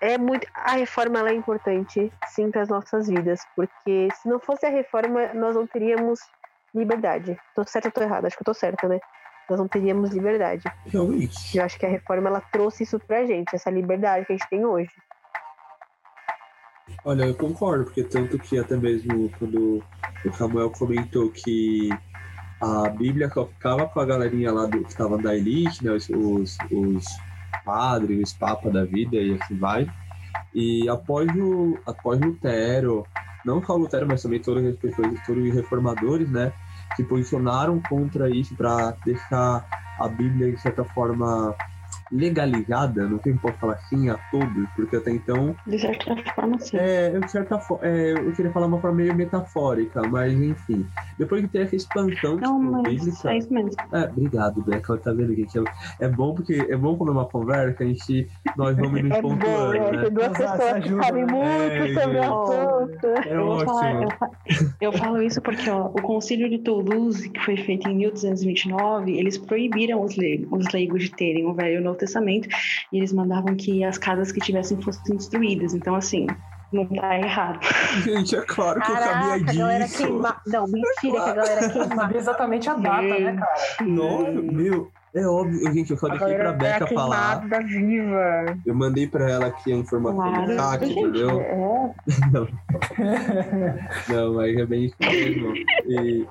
é 0.00 0.18
muito. 0.18 0.46
A 0.54 0.72
reforma 0.72 1.28
é 1.28 1.32
importante, 1.32 2.12
sim, 2.28 2.50
para 2.50 2.62
as 2.62 2.68
nossas 2.68 3.08
vidas, 3.08 3.40
porque 3.56 4.08
se 4.20 4.28
não 4.28 4.38
fosse 4.38 4.66
a 4.66 4.70
reforma, 4.70 5.32
nós 5.34 5.56
não 5.56 5.66
teríamos 5.66 6.20
liberdade. 6.74 7.38
Tô 7.54 7.64
certa 7.64 7.88
ou 7.88 7.92
tô 7.92 8.02
errada? 8.02 8.26
Acho 8.26 8.36
que 8.36 8.42
eu 8.42 8.46
tô 8.46 8.54
certa, 8.54 8.88
né? 8.88 9.00
Nós 9.48 9.58
não 9.58 9.68
teríamos 9.68 10.10
liberdade. 10.10 10.64
Realmente. 10.86 11.56
Eu 11.56 11.64
acho 11.64 11.78
que 11.78 11.86
a 11.86 11.88
reforma 11.88 12.28
ela 12.28 12.40
trouxe 12.40 12.82
isso 12.84 12.98
pra 12.98 13.24
gente, 13.26 13.54
essa 13.54 13.70
liberdade 13.70 14.26
que 14.26 14.32
a 14.32 14.36
gente 14.36 14.48
tem 14.48 14.64
hoje. 14.64 14.90
Olha, 17.04 17.24
eu 17.24 17.34
concordo, 17.34 17.84
porque 17.84 18.02
tanto 18.02 18.38
que 18.38 18.58
até 18.58 18.76
mesmo 18.76 19.30
quando 19.38 19.82
o 20.24 20.32
Samuel 20.32 20.70
comentou 20.70 21.30
que 21.30 21.90
a 22.60 22.88
Bíblia 22.88 23.30
ficava 23.30 23.86
com 23.86 24.00
a 24.00 24.04
galerinha 24.04 24.52
lá 24.52 24.66
do, 24.66 24.82
que 24.82 24.90
estava 24.90 25.18
da 25.18 25.34
elite, 25.34 25.84
né, 25.84 25.92
os, 25.92 26.08
os, 26.08 26.56
os 26.70 27.04
padres, 27.64 28.30
os 28.30 28.32
papas 28.34 28.72
da 28.72 28.84
vida 28.84 29.16
e 29.16 29.38
assim 29.40 29.56
vai. 29.58 29.86
E 30.54 30.88
após 30.88 31.28
o 31.36 31.78
após 31.86 32.20
Lutero, 32.20 33.06
não 33.44 33.62
só 33.62 33.76
Lutero, 33.76 34.06
mas 34.06 34.22
também 34.22 34.40
todos 34.40 34.76
pessoas, 34.76 35.08
todos 35.26 35.44
os 35.44 35.54
reformadores, 35.54 36.30
né, 36.30 36.52
se 36.96 37.04
posicionaram 37.04 37.80
contra 37.88 38.30
isso 38.30 38.54
para 38.56 38.96
deixar 39.04 39.66
a 39.98 40.08
Bíblia, 40.08 40.52
de 40.52 40.60
certa 40.60 40.84
forma, 40.84 41.54
legalizada, 42.14 43.08
não 43.08 43.20
sei 43.20 43.32
se 43.32 43.38
posso 43.40 43.58
falar 43.58 43.74
assim, 43.74 44.08
a 44.08 44.16
todos, 44.30 44.68
porque 44.76 44.96
até 44.96 45.10
então. 45.10 45.54
De 45.66 45.78
certa 45.78 46.16
forma, 46.34 46.58
sim. 46.60 46.76
É, 46.76 47.18
de 47.18 47.30
certa 47.30 47.58
forma. 47.58 47.84
É, 47.84 48.12
eu 48.12 48.32
queria 48.32 48.52
falar 48.52 48.66
uma 48.66 48.80
forma 48.80 48.98
meio 48.98 49.14
metafórica, 49.14 50.00
mas 50.08 50.32
enfim. 50.32 50.86
Depois 51.18 51.42
de 51.42 51.48
ter 51.48 51.62
essa 51.62 51.74
expansão 51.74 52.36
não, 52.36 52.60
tipo, 52.60 52.72
mas 52.72 52.82
bíblica. 52.82 53.32
É 53.32 53.38
isso 53.38 53.52
mesmo. 53.52 53.72
É, 53.92 54.04
obrigado, 54.04 54.62
Beca. 54.62 54.96
Tá 54.96 55.12
vendo 55.12 55.32
aqui? 55.32 55.46
É, 56.00 56.04
é 56.04 56.08
bom 56.08 56.34
porque 56.34 56.54
é 56.54 56.76
bom 56.76 56.96
comer 56.96 57.10
uma 57.10 57.26
conversa, 57.26 57.82
a 57.82 57.86
gente. 57.86 58.28
Nós 58.56 58.76
vamos 58.76 59.02
nos 59.02 59.10
é 59.12 59.20
pontuando. 59.20 59.78
Bom, 59.78 59.90
né? 59.90 60.02
Tem 60.02 60.12
duas 60.12 60.28
pessoas 60.28 60.84
que 60.84 60.94
sabem 60.94 61.26
muito 61.26 61.42
é, 61.42 61.94
sobre 61.94 62.18
o 62.18 62.22
assunto. 62.22 63.06
É 63.06 63.36
eu 63.36 63.46
ótimo. 63.48 63.74
Falar, 63.74 64.02
eu, 64.02 64.10
falo, 64.10 64.32
eu, 64.80 64.92
falo 64.92 65.22
isso 65.22 65.42
porque 65.42 65.68
ó, 65.68 65.86
o 65.86 66.02
Concílio 66.02 66.48
de 66.48 66.58
Toulouse, 66.58 67.28
que 67.28 67.40
foi 67.40 67.56
feito 67.56 67.88
em 67.88 67.96
1229, 67.96 69.18
eles 69.18 69.36
proibiram 69.36 70.02
os 70.02 70.16
leigos, 70.16 70.48
os 70.52 70.72
leigos 70.72 71.02
de 71.02 71.10
terem 71.10 71.44
o 71.44 71.52
Velho 71.52 71.82
Novo 71.82 72.03
Testamento 72.04 72.48
e 72.92 72.98
eles 72.98 73.12
mandavam 73.12 73.56
que 73.56 73.82
as 73.82 73.98
casas 73.98 74.30
que 74.30 74.40
tivessem 74.40 74.80
fossem 74.80 75.16
destruídas. 75.16 75.74
Então, 75.74 75.94
assim, 75.94 76.26
não 76.74 76.86
tá 76.86 77.18
errado. 77.18 77.60
Gente, 78.02 78.36
é 78.36 78.42
claro 78.42 78.80
que 78.80 78.92
Caraca, 78.92 79.06
eu 79.06 79.22
sabia 79.22 79.44
disso. 79.44 79.62
A 79.62 79.66
galera 79.66 79.88
queima... 79.88 80.36
Não, 80.46 80.66
mentira 80.66 81.18
é 81.18 81.24
que 81.24 81.30
a 81.30 81.34
galera 81.34 81.70
queima. 81.70 81.94
Sabia 81.94 82.18
exatamente 82.18 82.70
a 82.70 82.74
data, 82.74 83.02
né, 83.02 83.36
cara? 83.36 83.88
Nossa, 83.88 84.30
meu. 84.30 84.90
É 85.14 85.24
óbvio, 85.28 85.72
gente, 85.72 85.92
eu 85.92 85.96
falei 85.96 86.16
aqui 86.16 86.34
pra 86.34 86.52
Beca 86.52 86.86
falar. 86.88 87.46
viva. 87.64 88.58
Eu 88.66 88.74
mandei 88.74 89.06
pra 89.06 89.30
ela 89.30 89.46
aqui 89.46 89.72
a 89.72 89.76
informação 89.76 90.16
claro, 90.16 90.46
do 90.46 90.54
chat, 90.56 90.90
entendeu? 90.90 91.40
É. 91.40 91.56
Não. 92.32 92.48
não, 94.08 94.34
mas 94.34 94.56
é 94.56 94.66
bem 94.66 94.86
isso 94.86 94.96
mesmo. 94.98 95.54
E, 95.86 96.26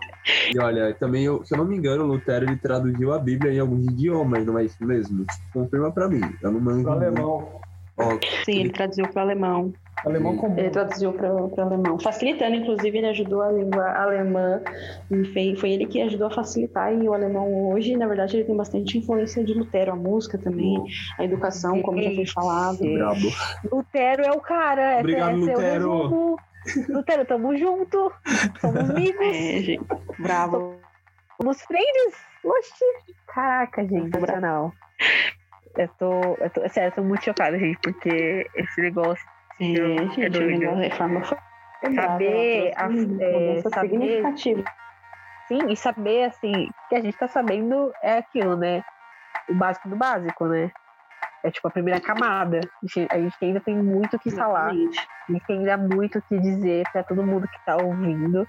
e 0.54 0.60
olha, 0.60 0.94
também, 0.96 1.24
eu, 1.24 1.46
se 1.46 1.54
eu 1.54 1.60
não 1.60 1.66
me 1.66 1.78
engano, 1.78 2.04
o 2.04 2.08
Lutero 2.08 2.44
ele 2.44 2.58
traduziu 2.58 3.14
a 3.14 3.20
Bíblia 3.20 3.54
em 3.54 3.60
alguns 3.60 3.86
idiomas, 3.86 4.46
não 4.46 4.60
é 4.60 4.66
isso 4.66 4.84
mesmo? 4.84 5.26
Confirma 5.54 5.90
pra 5.90 6.10
mim. 6.10 6.22
Eu 6.42 6.52
não 6.52 6.60
manjo. 6.60 6.90
Alemão. 6.90 7.62
Ó, 7.96 8.18
Sim, 8.44 8.60
ele 8.60 8.72
traduziu 8.72 9.08
para 9.08 9.22
alemão. 9.22 9.74
Alemão 10.06 10.36
comum. 10.36 10.58
Ele 10.58 10.70
traduziu 10.70 11.14
para 11.14 11.34
o 11.34 11.62
alemão. 11.62 12.00
Facilitando, 12.00 12.56
inclusive, 12.56 12.98
ele 12.98 13.08
ajudou 13.08 13.42
a 13.42 13.52
língua 13.52 13.90
alemã. 13.92 14.62
E 15.10 15.56
foi 15.56 15.72
ele 15.72 15.86
que 15.86 16.02
ajudou 16.02 16.28
a 16.28 16.32
facilitar. 16.32 16.94
E 16.94 17.08
o 17.08 17.14
alemão 17.14 17.70
hoje, 17.70 17.96
na 17.96 18.08
verdade, 18.08 18.38
ele 18.38 18.44
tem 18.44 18.56
bastante 18.56 18.98
influência 18.98 19.44
de 19.44 19.54
Lutero. 19.54 19.94
A 19.94 19.96
música 19.96 20.38
também, 20.38 20.84
a 21.18 21.24
educação, 21.24 21.82
como 21.82 22.02
já 22.02 22.12
foi 22.12 22.26
falado. 22.26 22.80
Brabo. 22.80 23.20
Lutero 23.72 24.24
é 24.24 24.32
o 24.32 24.42
cara. 24.42 25.00
Obrigado, 25.00 25.38
Lutero. 25.38 26.38
Lutero, 26.90 27.26
tamo 27.26 27.56
junto. 27.56 28.12
Somos 28.60 28.90
amigos. 28.90 29.26
É, 29.26 29.60
gente. 29.60 29.86
Bravo. 30.20 30.76
Somos 31.38 31.62
friends. 31.62 32.16
Oxi. 32.44 32.86
Caraca, 33.28 33.88
gente. 33.88 34.12
Sensacional. 34.12 34.74
Eu 35.78 35.88
tô, 35.98 36.12
eu 36.40 36.50
tô, 36.52 36.70
sério, 36.70 36.90
eu 36.90 36.96
tô 36.96 37.04
muito 37.04 37.24
chocada, 37.24 37.58
gente, 37.58 37.80
porque 37.82 38.48
esse 38.56 38.82
negócio 38.82 39.26
é, 39.72 39.76
gente, 39.76 40.24
é 40.24 40.30
doido. 40.30 40.70
A 40.70 40.76
reforma 40.76 41.24
foi 41.24 41.38
saber, 41.96 42.74
a, 42.76 42.86
é, 42.86 43.62
saber 43.62 44.24
Sim, 45.48 45.70
e 45.70 45.76
saber, 45.76 46.24
assim, 46.26 46.70
que 46.90 46.96
a 46.96 47.02
gente 47.02 47.18
tá 47.18 47.28
sabendo 47.28 47.92
é 48.02 48.18
aquilo, 48.18 48.56
né? 48.56 48.84
O 49.50 49.54
básico 49.54 49.90
do 49.90 49.96
básico, 49.96 50.46
né? 50.46 50.72
É 51.44 51.52
tipo 51.52 51.68
a 51.68 51.72
primeira 51.72 52.00
camada. 52.00 52.62
A 52.62 52.86
gente, 52.86 53.08
a 53.12 53.20
gente 53.20 53.36
ainda 53.42 53.60
tem 53.60 53.76
muito 53.76 54.16
o 54.16 54.20
que 54.20 54.32
falar. 54.32 54.68
A 54.68 54.74
gente 54.74 55.06
tem 55.46 55.58
ainda 55.58 55.78
muito 55.78 56.20
o 56.20 56.22
que 56.22 56.40
dizer 56.40 56.86
para 56.92 57.04
todo 57.04 57.24
mundo 57.24 57.48
que 57.48 57.66
tá 57.66 57.76
ouvindo. 57.76 58.48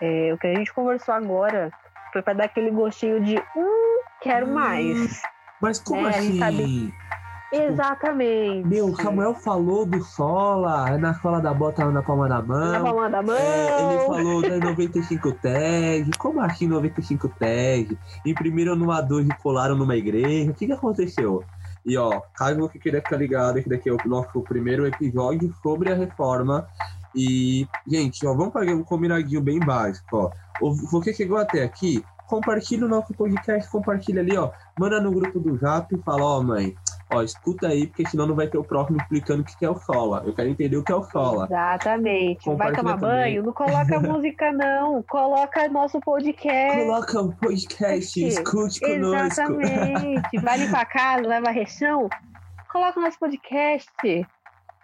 É, 0.00 0.32
o 0.32 0.38
que 0.38 0.46
a 0.46 0.54
gente 0.54 0.72
conversou 0.72 1.14
agora 1.14 1.70
foi 2.12 2.22
para 2.22 2.32
dar 2.32 2.44
aquele 2.44 2.70
gostinho 2.70 3.22
de 3.22 3.38
hum, 3.54 4.00
quero 4.22 4.46
hum. 4.46 4.54
mais. 4.54 5.22
Mas 5.60 5.78
como 5.78 6.06
é, 6.06 6.10
assim? 6.10 6.92
Tipo, 7.52 7.64
Exatamente. 7.64 8.66
Meu, 8.66 8.86
o 8.86 8.96
Samuel 8.96 9.34
falou 9.34 9.84
do 9.84 10.02
Sola, 10.02 10.88
é 10.88 10.96
na 10.96 11.12
cola 11.12 11.38
da 11.38 11.52
bota 11.52 11.84
na 11.90 12.02
palma 12.02 12.26
da 12.26 12.40
mão. 12.40 12.72
Na 12.72 12.80
palma 12.80 13.10
da 13.10 13.22
mão. 13.22 13.36
É, 13.36 13.94
ele 13.94 14.06
falou 14.06 14.40
das 14.40 14.60
95 14.60 15.32
tag. 15.32 16.10
Como 16.16 16.40
assim 16.40 16.66
95 16.66 17.28
tag? 17.28 17.98
Imprimiram 18.24 18.74
numa 18.74 19.02
12 19.02 19.28
e 19.28 19.42
colaram 19.42 19.76
numa 19.76 19.94
igreja. 19.94 20.50
O 20.50 20.54
que, 20.54 20.66
que 20.66 20.72
aconteceu? 20.72 21.44
E 21.84 21.94
ó, 21.98 22.22
caso 22.34 22.58
você 22.58 22.78
queira 22.78 23.02
ficar 23.02 23.18
ligado, 23.18 23.62
que 23.62 23.68
daqui 23.68 23.90
é 23.90 23.92
o 23.92 23.98
nosso 24.06 24.40
primeiro 24.40 24.86
episódio 24.86 25.52
sobre 25.62 25.92
a 25.92 25.94
reforma. 25.94 26.66
E, 27.14 27.68
gente, 27.86 28.26
ó, 28.26 28.34
vamos 28.34 28.54
fazer 28.54 28.72
um 28.72 28.82
combinadinho 28.82 29.42
bem 29.42 29.60
básico, 29.60 30.16
ó. 30.16 30.30
Você 30.90 31.12
chegou 31.12 31.36
até 31.36 31.62
aqui, 31.62 32.02
compartilha 32.26 32.86
o 32.86 32.88
nosso 32.88 33.12
podcast, 33.12 33.70
compartilha 33.70 34.22
ali, 34.22 34.38
ó. 34.38 34.50
Manda 34.78 34.98
no 35.02 35.12
grupo 35.12 35.38
do 35.38 35.58
Zap 35.58 35.94
e 35.94 35.98
fala, 35.98 36.22
ó, 36.22 36.42
mãe, 36.42 36.74
ó, 37.12 37.22
escuta 37.22 37.68
aí, 37.68 37.86
porque 37.86 38.08
senão 38.08 38.26
não 38.26 38.34
vai 38.34 38.46
ter 38.46 38.58
o 38.58 38.64
próximo 38.64 38.98
explicando 38.98 39.42
o 39.42 39.44
que 39.44 39.64
é 39.64 39.70
o 39.70 39.76
Sola. 39.76 40.22
Eu 40.26 40.34
quero 40.34 40.48
entender 40.48 40.76
o 40.76 40.82
que 40.82 40.92
é 40.92 40.94
o 40.94 41.02
Sola. 41.04 41.46
Exatamente. 41.46 42.54
Vai 42.54 42.72
tomar 42.72 42.96
banho? 42.96 43.42
Não 43.42 43.52
coloca 43.52 44.00
música, 44.00 44.52
não. 44.52 45.02
Coloca 45.02 45.68
nosso 45.68 46.00
podcast. 46.00 46.84
Coloca 46.84 47.20
o 47.20 47.24
um 47.26 47.32
podcast, 47.32 48.26
escute 48.26 48.80
conosco. 48.80 49.26
Exatamente. 49.26 50.40
Vai 50.42 50.58
limpar 50.58 50.82
a 50.82 50.86
casa, 50.86 51.28
vai 51.28 51.40
varrer 51.40 51.68
chão? 51.68 52.08
Coloca 52.70 52.98
o 52.98 53.02
nosso 53.02 53.18
podcast. 53.18 53.90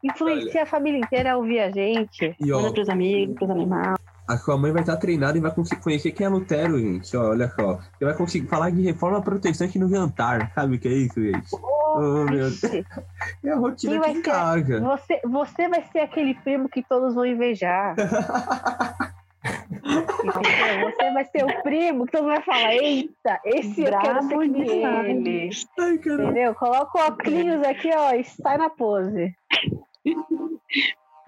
Influencia 0.03 0.51
Olha. 0.53 0.63
a 0.63 0.67
família 0.67 0.99
inteira 0.99 1.33
a 1.33 1.37
ouvir 1.37 1.61
a 1.61 1.71
gente. 1.71 2.37
E, 2.41 2.53
ó, 2.53 2.61
Manda 2.61 2.73
pros 2.73 2.89
amigos, 2.89 3.35
pros 3.35 3.51
animais. 3.51 3.97
A 4.29 4.37
sua 4.37 4.59
mãe 4.59 4.71
vai 4.71 4.83
estar 4.83 4.97
treinada 4.99 5.39
e 5.39 5.41
vai 5.41 5.51
conseguir 5.51 5.83
conhecer 5.83 6.13
quem 6.13 6.27
é 6.27 6.29
Lutero, 6.29 6.79
gente. 6.79 7.17
Olha 7.17 7.49
só. 7.49 7.79
Você 7.99 8.05
vai 8.05 8.15
conseguir 8.15 8.47
falar 8.47 8.71
de 8.71 8.83
reforma 8.83 9.23
protestante 9.23 9.79
no 9.79 9.89
jantar. 9.89 10.53
Sabe 10.55 10.77
o 10.77 10.79
que 10.79 10.87
é 10.87 10.93
isso, 10.93 11.21
gente? 11.21 11.49
Oh, 11.99 12.25
meu 12.25 12.51
Deus. 12.51 12.63
É 13.45 13.51
a 13.51 13.57
rotina 13.57 13.99
aqui 13.99 14.11
em 14.11 14.23
casa. 14.23 14.81
Você, 14.81 15.21
você 15.25 15.69
vai 15.69 15.83
ser 15.93 16.01
aquele 16.01 16.35
primo 16.35 16.69
que 16.69 16.83
todos 16.83 17.15
vão 17.15 17.27
invejar. 17.27 17.95
Você 19.89 21.13
vai 21.13 21.25
ser 21.27 21.45
o 21.45 21.63
primo 21.63 22.05
que 22.05 22.13
todo 22.13 22.23
mundo 22.23 22.35
vai 22.35 22.43
falar: 22.43 22.75
Eita, 22.75 23.41
esse 23.45 23.83
Bravo 23.83 24.07
eu 24.07 24.29
quero 24.29 24.29
ser 24.29 24.53
que 24.53 24.61
ele. 24.63 25.51
Ai, 25.79 25.93
Entendeu? 25.95 26.55
Coloca 26.55 26.99
o 26.99 27.07
óculos 27.07 27.63
aqui, 27.67 27.91
ó, 27.95 28.13
e 28.13 28.25
sai 28.25 28.59
na 28.59 28.69
pose. 28.69 29.35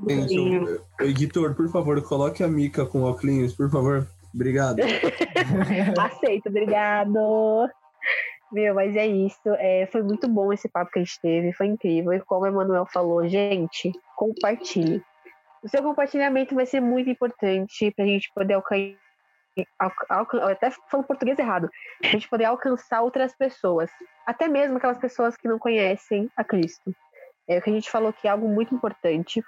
Gente, 0.08 0.80
editor, 1.00 1.54
por 1.54 1.70
favor, 1.70 2.02
coloque 2.02 2.42
a 2.42 2.48
Mica 2.48 2.84
com 2.86 3.02
óculos, 3.02 3.54
por 3.54 3.70
favor. 3.70 4.08
Obrigado. 4.34 4.80
Aceito, 5.98 6.48
obrigado. 6.48 7.68
Meu, 8.52 8.74
mas 8.74 8.96
é 8.96 9.06
isso. 9.06 9.40
É, 9.58 9.86
foi 9.86 10.02
muito 10.02 10.28
bom 10.28 10.52
esse 10.52 10.68
papo 10.68 10.90
que 10.90 10.98
a 10.98 11.02
gente 11.02 11.20
teve, 11.20 11.52
foi 11.52 11.66
incrível. 11.66 12.12
E 12.12 12.20
como 12.20 12.44
o 12.44 12.46
Emanuel 12.46 12.86
falou, 12.86 13.26
gente, 13.28 13.92
compartilhe. 14.16 15.02
O 15.62 15.68
seu 15.68 15.82
compartilhamento 15.82 16.54
vai 16.54 16.66
ser 16.66 16.80
muito 16.80 17.10
importante 17.10 17.90
para 17.92 18.04
a 18.04 18.08
gente 18.08 18.30
poder 18.34 18.54
alcançar. 18.54 18.96
até 20.50 20.70
falo 20.90 21.04
português 21.04 21.38
errado, 21.38 21.70
a 22.02 22.06
gente 22.06 22.28
poder 22.28 22.46
alcançar 22.46 23.02
outras 23.02 23.36
pessoas, 23.36 23.90
até 24.26 24.48
mesmo 24.48 24.78
aquelas 24.78 24.98
pessoas 24.98 25.36
que 25.36 25.46
não 25.46 25.58
conhecem 25.58 26.30
a 26.36 26.42
Cristo. 26.42 26.94
É 27.46 27.58
o 27.58 27.62
que 27.62 27.70
a 27.70 27.72
gente 27.72 27.90
falou 27.90 28.12
que 28.12 28.26
é 28.26 28.30
algo 28.30 28.48
muito 28.48 28.74
importante. 28.74 29.42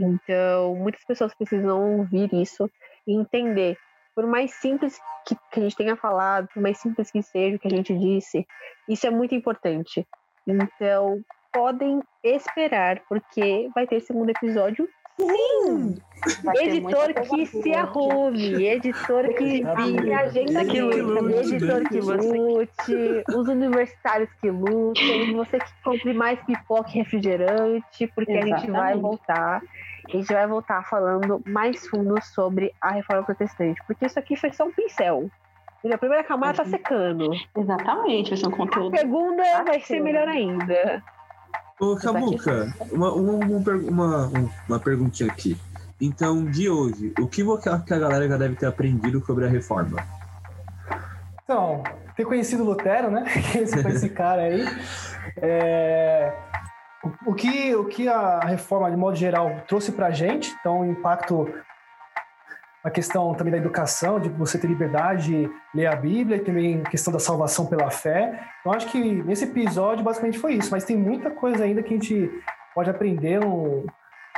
Então, 0.00 0.74
muitas 0.74 1.04
pessoas 1.04 1.34
precisam 1.34 1.98
ouvir 1.98 2.32
isso 2.34 2.68
e 3.06 3.14
entender. 3.14 3.76
Por 4.14 4.26
mais 4.26 4.52
simples 4.54 4.98
que, 5.26 5.34
que 5.50 5.60
a 5.60 5.62
gente 5.62 5.76
tenha 5.76 5.96
falado, 5.96 6.48
por 6.52 6.62
mais 6.62 6.78
simples 6.78 7.10
que 7.10 7.22
seja 7.22 7.56
o 7.56 7.58
que 7.58 7.68
a 7.68 7.76
gente 7.76 7.96
disse, 7.96 8.46
isso 8.88 9.06
é 9.06 9.10
muito 9.10 9.34
importante. 9.34 10.06
Então, 10.46 11.22
podem 11.52 12.00
esperar, 12.22 13.00
porque 13.08 13.68
vai 13.74 13.86
ter 13.86 14.00
segundo 14.00 14.30
episódio 14.30 14.88
Sim! 15.18 15.98
Editor 16.60 17.14
que 17.14 17.46
se 17.46 17.74
arrume, 17.74 18.64
editor 18.66 19.28
que 19.34 19.62
vive, 19.62 20.12
agenda 20.12 20.64
que 20.64 20.80
lute, 20.80 21.54
editor 21.54 21.88
que 21.88 22.00
lute, 22.00 23.24
os 23.34 23.48
universitários 23.48 24.30
que 24.40 24.50
lutem, 24.50 25.34
você 25.34 25.58
que 25.58 25.82
compre 25.82 26.14
mais 26.14 26.40
pipoca 26.44 26.90
e 26.90 26.94
refrigerante, 26.94 28.06
porque 28.14 28.32
Exatamente. 28.32 28.54
a 28.54 28.58
gente 28.58 28.70
vai 28.70 28.96
voltar. 28.96 29.62
A 30.08 30.16
gente 30.16 30.32
vai 30.32 30.46
voltar 30.46 30.82
falando 30.84 31.42
mais 31.46 31.86
fundo 31.86 32.20
sobre 32.22 32.72
a 32.80 32.90
reforma 32.90 33.22
protestante, 33.22 33.80
porque 33.86 34.06
isso 34.06 34.18
aqui 34.18 34.36
foi 34.36 34.52
só 34.52 34.64
um 34.64 34.72
pincel. 34.72 35.30
A 35.90 35.98
primeira 35.98 36.22
camada 36.22 36.58
tá 36.58 36.64
secando. 36.64 37.30
Exatamente, 37.56 38.30
vai 38.30 38.38
ser 38.38 38.46
um 38.46 38.50
conteúdo. 38.52 38.94
A 38.94 38.98
segunda 38.98 39.64
vai 39.64 39.80
ser 39.80 40.00
melhor 40.00 40.28
ainda. 40.28 41.02
Ô, 41.80 41.96
Camuca, 41.96 42.72
uma, 42.92 43.12
uma, 43.12 43.36
uma, 43.90 44.30
uma, 44.68 44.78
perguntinha 44.78 45.30
aqui. 45.30 45.56
Então, 46.00 46.44
de 46.44 46.68
hoje, 46.68 47.12
o 47.18 47.26
que 47.26 47.42
você 47.42 47.68
acha 47.68 47.84
que 47.84 47.94
a 47.94 47.98
galera 47.98 48.28
já 48.28 48.36
deve 48.36 48.54
ter 48.54 48.66
aprendido 48.66 49.24
sobre 49.24 49.44
a 49.44 49.48
reforma? 49.48 49.98
Então, 51.42 51.82
ter 52.16 52.24
conhecido 52.24 52.62
Lutero, 52.62 53.10
né? 53.10 53.24
Esse 53.60 53.82
foi 53.82 53.92
esse 53.92 54.08
cara 54.08 54.42
aí. 54.42 54.64
É... 55.38 56.32
O 57.26 57.34
que, 57.34 57.74
o 57.74 57.84
que 57.86 58.08
a 58.08 58.40
reforma, 58.40 58.90
de 58.90 58.96
modo 58.96 59.16
geral, 59.16 59.62
trouxe 59.66 59.90
para 59.90 60.06
a 60.06 60.10
gente, 60.12 60.54
então, 60.60 60.84
impacto 60.84 61.52
a 62.84 62.90
questão 62.90 63.34
também 63.34 63.52
da 63.52 63.58
educação, 63.58 64.18
de 64.18 64.28
você 64.28 64.58
ter 64.58 64.66
liberdade 64.66 65.46
de 65.46 65.50
ler 65.74 65.86
a 65.86 65.96
Bíblia, 65.96 66.36
e 66.36 66.40
também 66.40 66.80
a 66.84 66.90
questão 66.90 67.12
da 67.12 67.18
salvação 67.18 67.66
pela 67.66 67.90
fé. 67.90 68.40
Então, 68.60 68.72
acho 68.72 68.88
que 68.88 69.22
nesse 69.22 69.44
episódio, 69.44 70.04
basicamente, 70.04 70.38
foi 70.38 70.54
isso. 70.54 70.70
Mas 70.70 70.84
tem 70.84 70.96
muita 70.96 71.30
coisa 71.30 71.64
ainda 71.64 71.82
que 71.82 71.94
a 71.94 71.96
gente 71.96 72.30
pode 72.74 72.90
aprender 72.90 73.44
um, 73.44 73.84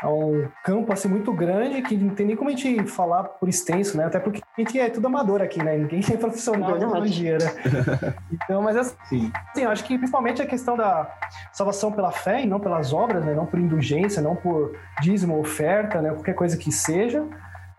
a 0.04 0.12
um 0.12 0.46
campo 0.62 0.92
assim 0.92 1.08
muito 1.08 1.32
grande 1.32 1.80
que 1.80 1.96
não 1.96 2.14
tem 2.14 2.26
nem 2.26 2.36
como 2.36 2.50
a 2.50 2.52
gente 2.52 2.86
falar 2.86 3.24
por 3.24 3.48
extenso, 3.48 3.96
né? 3.96 4.04
Até 4.04 4.20
porque 4.20 4.42
a 4.56 4.60
gente 4.60 4.78
é 4.78 4.90
tudo 4.90 5.06
amador 5.06 5.40
aqui, 5.40 5.62
né? 5.64 5.78
Ninguém 5.78 6.02
é 6.12 6.16
profissional 6.16 6.74
de 6.74 6.78
teologia, 6.80 7.38
né? 7.38 8.14
Então, 8.44 8.60
mas 8.60 8.76
assim, 8.76 9.32
assim, 9.50 9.64
acho 9.64 9.84
que 9.84 9.96
principalmente 9.96 10.42
a 10.42 10.46
questão 10.46 10.76
da 10.76 11.10
salvação 11.52 11.90
pela 11.90 12.10
fé 12.10 12.42
e 12.42 12.46
não 12.46 12.60
pelas 12.60 12.92
obras, 12.92 13.24
né? 13.24 13.32
Não 13.32 13.46
por 13.46 13.58
indulgência, 13.58 14.20
não 14.20 14.36
por 14.36 14.76
dízimo, 15.00 15.38
oferta, 15.38 16.02
né? 16.02 16.10
Qualquer 16.10 16.34
coisa 16.34 16.56
que 16.56 16.70
seja. 16.70 17.26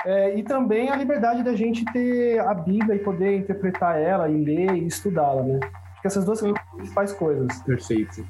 É, 0.03 0.35
e 0.38 0.43
também 0.43 0.89
a 0.89 0.95
liberdade 0.95 1.43
da 1.43 1.55
gente 1.55 1.85
ter 1.85 2.39
a 2.39 2.53
Bíblia 2.53 2.95
e 2.95 2.99
poder 2.99 3.38
interpretar 3.38 3.99
ela 3.99 4.29
e 4.29 4.43
ler 4.43 4.73
e 4.73 4.88
estudá-la, 4.88 5.43
né? 5.43 5.59
Acho 5.61 6.01
que 6.01 6.07
essas 6.07 6.25
duas 6.25 6.39
são 6.39 6.51
as 6.51 6.75
principais 6.75 7.13
coisas. 7.13 7.61
Perfeito. 7.61 8.25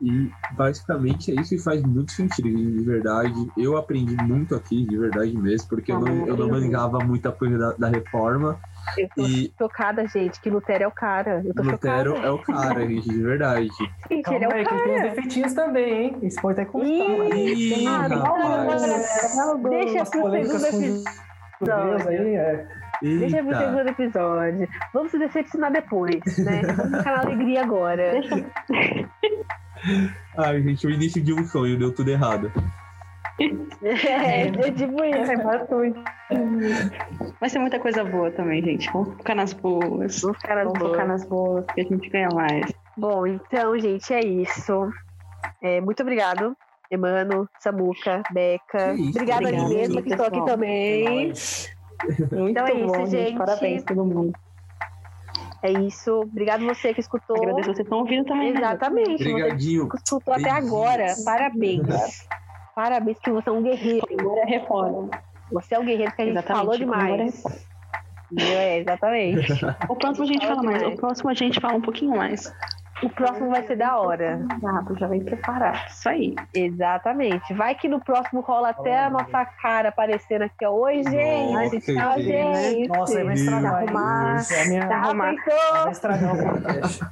E 0.00 0.30
basicamente 0.52 1.32
é 1.32 1.40
isso 1.40 1.54
e 1.54 1.58
faz 1.58 1.82
muito 1.82 2.12
sentido, 2.12 2.48
de 2.48 2.84
verdade. 2.84 3.50
Eu 3.56 3.76
aprendi 3.76 4.16
muito 4.22 4.54
aqui, 4.54 4.86
de 4.86 4.96
verdade 4.96 5.36
mesmo, 5.36 5.68
porque 5.68 5.90
eu 5.90 6.00
não, 6.00 6.26
eu 6.26 6.36
não 6.36 6.48
manjava 6.48 6.98
muita 7.00 7.32
coisa 7.32 7.58
da, 7.58 7.72
da 7.72 7.88
reforma. 7.88 8.60
Eu 8.96 9.08
tô 9.14 9.26
e... 9.26 9.48
tocada, 9.58 10.06
gente, 10.06 10.40
que 10.40 10.48
Lutero 10.50 10.84
é 10.84 10.88
o 10.88 10.92
cara. 10.92 11.42
Eu 11.44 11.52
tô 11.52 11.62
Lutero 11.62 12.10
chocada. 12.10 12.26
é 12.26 12.30
o 12.30 12.38
cara, 12.38 12.86
gente, 12.86 13.08
de 13.08 13.22
verdade. 13.22 13.68
Gente, 14.08 14.22
Calma 14.22 14.38
ele 14.38 14.44
é 14.44 14.48
o 14.48 14.52
aí, 14.52 14.64
cara. 14.64 14.82
tem 14.82 14.96
os 14.96 15.02
defeitinhos 15.02 15.54
também, 15.54 16.04
hein? 16.04 16.16
Isso 16.22 16.40
pode 16.40 16.60
até 16.60 16.70
constar. 16.70 16.90
Ih, 16.90 17.84
rapaz. 17.84 18.82
Deixa 19.68 20.04
pro 20.04 20.12
segundo 20.12 20.36
episódio. 20.36 21.04
Deus 21.60 22.06
aí, 22.06 22.36
é. 22.36 22.68
Eita. 23.02 23.18
Deixa 23.18 23.42
pro 23.42 23.56
segundo 23.56 23.88
episódio. 23.88 24.68
Vamos 24.94 25.10
se 25.10 25.18
decepcionar 25.18 25.72
depois, 25.72 26.38
né? 26.38 26.62
Vamos 26.62 26.98
ficar 26.98 27.16
na 27.16 27.22
alegria 27.22 27.62
agora. 27.62 28.12
Deixa... 28.12 28.44
Ai, 30.36 30.62
gente, 30.62 30.86
o 30.86 30.90
início 30.90 31.22
de 31.22 31.32
um 31.32 31.44
sonho 31.44 31.78
deu 31.78 31.92
tudo 31.94 32.10
errado. 32.10 32.52
É, 33.82 34.48
é 34.48 34.72
tipo 34.72 35.04
isso, 35.04 35.30
é 35.30 35.36
bastante. 35.36 36.00
Vai 37.40 37.48
ser 37.48 37.60
muita 37.60 37.78
coisa 37.78 38.04
boa 38.04 38.30
também, 38.32 38.62
gente. 38.62 38.90
Vamos 38.92 39.16
ficar 39.16 39.36
nas 39.36 39.52
boas. 39.52 40.20
Vamos 40.20 40.38
ficar 40.38 40.56
nas 40.56 40.64
Vamos 40.64 40.78
boas. 40.78 41.08
nas 41.08 41.24
boas, 41.26 41.64
que 41.74 41.80
a 41.80 41.84
gente 41.84 42.08
ganha 42.10 42.28
mais. 42.34 42.72
Bom, 42.96 43.26
então, 43.26 43.78
gente, 43.78 44.12
é 44.12 44.20
isso. 44.20 44.90
É, 45.62 45.80
muito 45.80 46.02
obrigado, 46.02 46.56
Emano, 46.90 47.48
Samuca, 47.60 48.22
Beca. 48.32 48.94
Isso, 48.94 49.10
Obrigada 49.10 49.48
a 49.48 49.52
mim 49.52 49.68
mesma 49.68 50.02
que 50.02 50.10
estou 50.10 50.26
aqui 50.26 50.44
também. 50.44 51.32
Muito 52.32 52.50
então 52.50 52.66
é 52.66 52.74
isso, 52.74 52.92
bom, 52.92 53.06
gente. 53.06 53.38
Parabéns 53.38 53.82
todo 53.84 54.04
mundo. 54.04 54.32
É 55.62 55.72
isso. 55.72 56.20
Obrigado 56.20 56.64
você 56.64 56.94
que 56.94 57.00
escutou. 57.00 57.36
Agradeço 57.36 57.72
vocês 57.72 57.86
estão 57.86 57.98
ouvindo 57.98 58.24
também. 58.24 58.52
Né? 58.52 58.58
Exatamente. 58.58 59.24
Né? 59.24 59.30
Obrigadinho. 59.30 59.84
Você 59.84 59.90
que 59.90 59.96
escutou 60.04 60.34
até 60.34 60.50
agora. 60.50 61.14
Parabéns. 61.24 62.26
Parabéns 62.74 63.18
que 63.18 63.30
você 63.30 63.48
é 63.48 63.52
um 63.52 63.62
guerreiro. 63.62 64.06
Agora 64.20 64.40
é 64.40 64.46
reforma. 64.46 65.10
Você 65.50 65.74
é 65.74 65.78
o 65.78 65.82
guerreiro 65.82 66.12
que 66.14 66.22
a 66.22 66.24
gente 66.24 66.38
exatamente, 66.38 66.58
falou 66.58 66.78
demais. 66.78 67.42
É, 68.36 68.78
exatamente. 68.78 69.52
o 69.88 69.96
próximo 69.96 70.24
a 70.24 70.28
gente 70.28 70.46
fala 70.46 70.62
mais. 70.62 70.82
O 70.82 70.96
próximo 70.96 71.30
a 71.30 71.34
gente 71.34 71.60
fala 71.60 71.74
um 71.74 71.80
pouquinho 71.80 72.16
mais. 72.16 72.52
O 73.02 73.08
próximo 73.10 73.50
vai 73.50 73.64
ser 73.64 73.76
da 73.76 73.96
hora. 73.96 74.44
Exato, 74.56 74.98
já 74.98 75.06
vem 75.06 75.24
preparar. 75.24 75.86
Isso 75.88 76.08
aí. 76.08 76.34
Exatamente. 76.52 77.54
Vai 77.54 77.74
que 77.74 77.88
no 77.88 78.00
próximo 78.00 78.40
rola 78.40 78.70
até 78.70 79.04
a 79.04 79.10
nossa 79.10 79.44
cara 79.44 79.90
aparecendo 79.90 80.42
aqui, 80.42 80.64
ó. 80.64 80.72
Oi, 80.72 81.04
gente. 81.04 81.52
Nossa, 81.52 81.80
tchau, 81.80 82.20
gente. 82.20 82.88
Nossa, 82.88 83.24
vai 83.24 83.34
estragar. 83.34 83.74
Arrumar. 83.74 84.42
É 84.50 84.68
minha... 84.68 84.88
Tá. 84.88 85.12
Vai 85.12 85.92
estragar 85.92 86.34
o 86.34 86.38
podcast. 86.38 87.06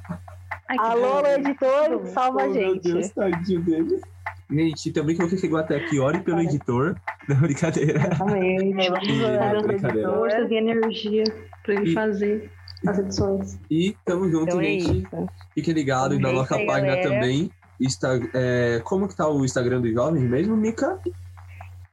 Alô, 0.67 1.25
editor, 1.25 2.05
salva 2.07 2.43
a 2.43 2.51
gente. 2.51 2.91
Deus, 2.91 3.09
tadinho 3.11 3.61
dele. 3.61 4.01
Gente, 4.49 4.91
também 4.91 5.15
que 5.15 5.23
você 5.23 5.37
chegou 5.37 5.59
até 5.59 5.77
aqui, 5.77 5.99
ore 5.99 6.19
pelo 6.19 6.41
editor. 6.41 6.95
Não, 7.27 7.37
brincadeira. 7.37 7.99
Exatamente. 7.99 8.89
Vamos 8.89 9.23
orar 9.23 9.51
pelo 9.63 10.13
Forças 10.13 10.51
e 10.51 10.55
energia 10.55 11.23
pra 11.63 11.73
ele 11.73 11.91
e... 11.91 11.93
fazer 11.93 12.51
as 12.85 12.99
edições. 12.99 13.59
E 13.69 13.95
tamo 14.05 14.29
junto, 14.29 14.43
então 14.43 14.59
é 14.61 14.63
gente. 14.63 15.07
É 15.13 15.25
Fique 15.53 15.71
ligado 15.73 16.19
na 16.19 16.31
nossa 16.31 16.55
página 16.65 16.95
galera. 16.95 17.09
também. 17.09 17.49
Insta, 17.79 18.19
é, 18.33 18.81
como 18.83 19.07
que 19.07 19.15
tá 19.15 19.29
o 19.29 19.45
Instagram 19.45 19.81
dos 19.81 19.93
jovens 19.93 20.23
mesmo, 20.23 20.57
Mica? 20.57 20.99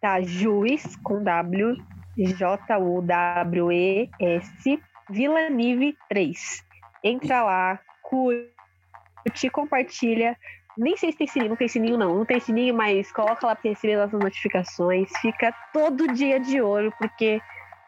Tá 0.01 0.21
Juiz 0.23 0.97
com 0.97 1.23
W, 1.23 1.77
J-U-W-E-S, 2.17 3.13
Vila 5.11 5.51
Nive 5.51 5.97
3. 6.09 6.65
Entra 7.03 7.43
lá, 7.43 7.79
curte 8.03 8.55
curte, 9.25 9.51
compartilha. 9.51 10.37
Nem 10.77 10.97
sei 10.97 11.13
se 11.13 11.19
tem 11.19 11.27
sininho, 11.27 11.51
não 11.51 11.57
tem 11.57 11.69
sininho 11.69 11.97
não, 11.97 12.17
não 12.17 12.25
tem 12.25 12.41
sininho, 12.41 12.75
mas 12.75 13.11
coloca 13.13 13.47
lá 13.47 13.55
para 13.55 13.71
receber 13.71 13.97
nossas 13.97 14.21
notificações. 14.21 15.09
Fica 15.21 15.55
todo 15.73 16.13
dia 16.13 16.39
de 16.41 16.61
olho, 16.61 16.93
porque 16.99 17.41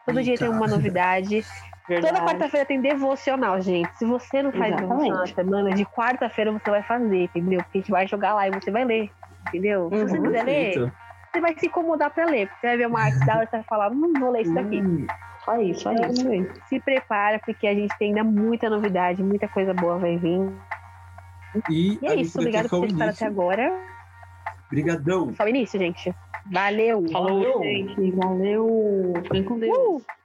todo 0.05 0.19
Eita. 0.19 0.23
dia 0.23 0.37
tem 0.37 0.49
uma 0.49 0.67
novidade. 0.67 1.45
Verdade. 1.87 2.13
Toda 2.13 2.25
quarta-feira 2.27 2.65
tem 2.65 2.81
devocional, 2.81 3.61
gente. 3.61 3.89
Se 3.97 4.05
você 4.05 4.43
não 4.43 4.51
faz 4.51 4.73
Exatamente. 4.73 4.89
devocional 4.89 5.19
na 5.19 5.27
semana, 5.27 5.73
de 5.73 5.85
quarta-feira 5.85 6.51
você 6.51 6.69
vai 6.69 6.83
fazer, 6.83 7.23
entendeu? 7.23 7.63
Porque 7.63 7.77
a 7.77 7.81
gente 7.81 7.91
vai 7.91 8.07
jogar 8.07 8.33
lá 8.33 8.47
e 8.47 8.51
você 8.51 8.69
vai 8.69 8.83
ler, 8.83 9.09
entendeu? 9.47 9.89
Se 9.89 10.03
você 10.03 10.17
uhum. 10.17 10.23
quiser 10.23 10.43
ler, 10.43 10.91
você 11.31 11.41
vai 11.41 11.57
se 11.57 11.67
incomodar 11.67 12.09
pra 12.09 12.25
ler. 12.25 12.47
Porque 12.47 12.59
você 12.61 12.67
vai 12.67 12.77
ver 12.77 12.87
uma 12.87 13.01
arte 13.01 13.25
da 13.25 13.35
hora 13.35 13.43
e 13.43 13.47
você 13.47 13.57
vai 13.57 13.63
falar, 13.63 13.89
não 13.91 14.13
vou 14.13 14.31
ler 14.31 14.41
isso 14.41 14.53
daqui. 14.53 14.81
Hum, 14.81 15.07
só 15.45 15.61
isso, 15.61 15.81
só 15.81 15.93
então, 15.93 16.09
isso. 16.09 16.51
Se 16.67 16.79
prepara, 16.81 17.39
porque 17.39 17.65
a 17.65 17.73
gente 17.73 17.97
tem 17.97 18.09
ainda 18.09 18.23
muita 18.23 18.69
novidade, 18.69 19.23
muita 19.23 19.47
coisa 19.47 19.73
boa 19.73 19.97
vai 19.97 20.17
vir. 20.17 20.51
E, 21.69 21.97
e 22.01 22.07
é 22.07 22.15
isso, 22.15 22.37
obrigado 22.37 22.67
por 22.69 22.81
ter 22.81 22.87
estado 22.87 23.09
até 23.09 23.25
agora. 23.25 23.73
Obrigadão. 24.65 25.33
Só 25.33 25.45
o 25.45 25.47
início, 25.47 25.79
gente. 25.79 26.13
Valeu. 26.51 27.05
Falou, 27.09 27.41
Valeu. 27.41 27.63
gente. 27.63 28.11
Valeu. 28.11 29.13
Vem 29.31 29.43
com 29.43 29.57
Deus. 29.57 30.03
Uh. 30.03 30.16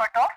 photo. 0.00 0.29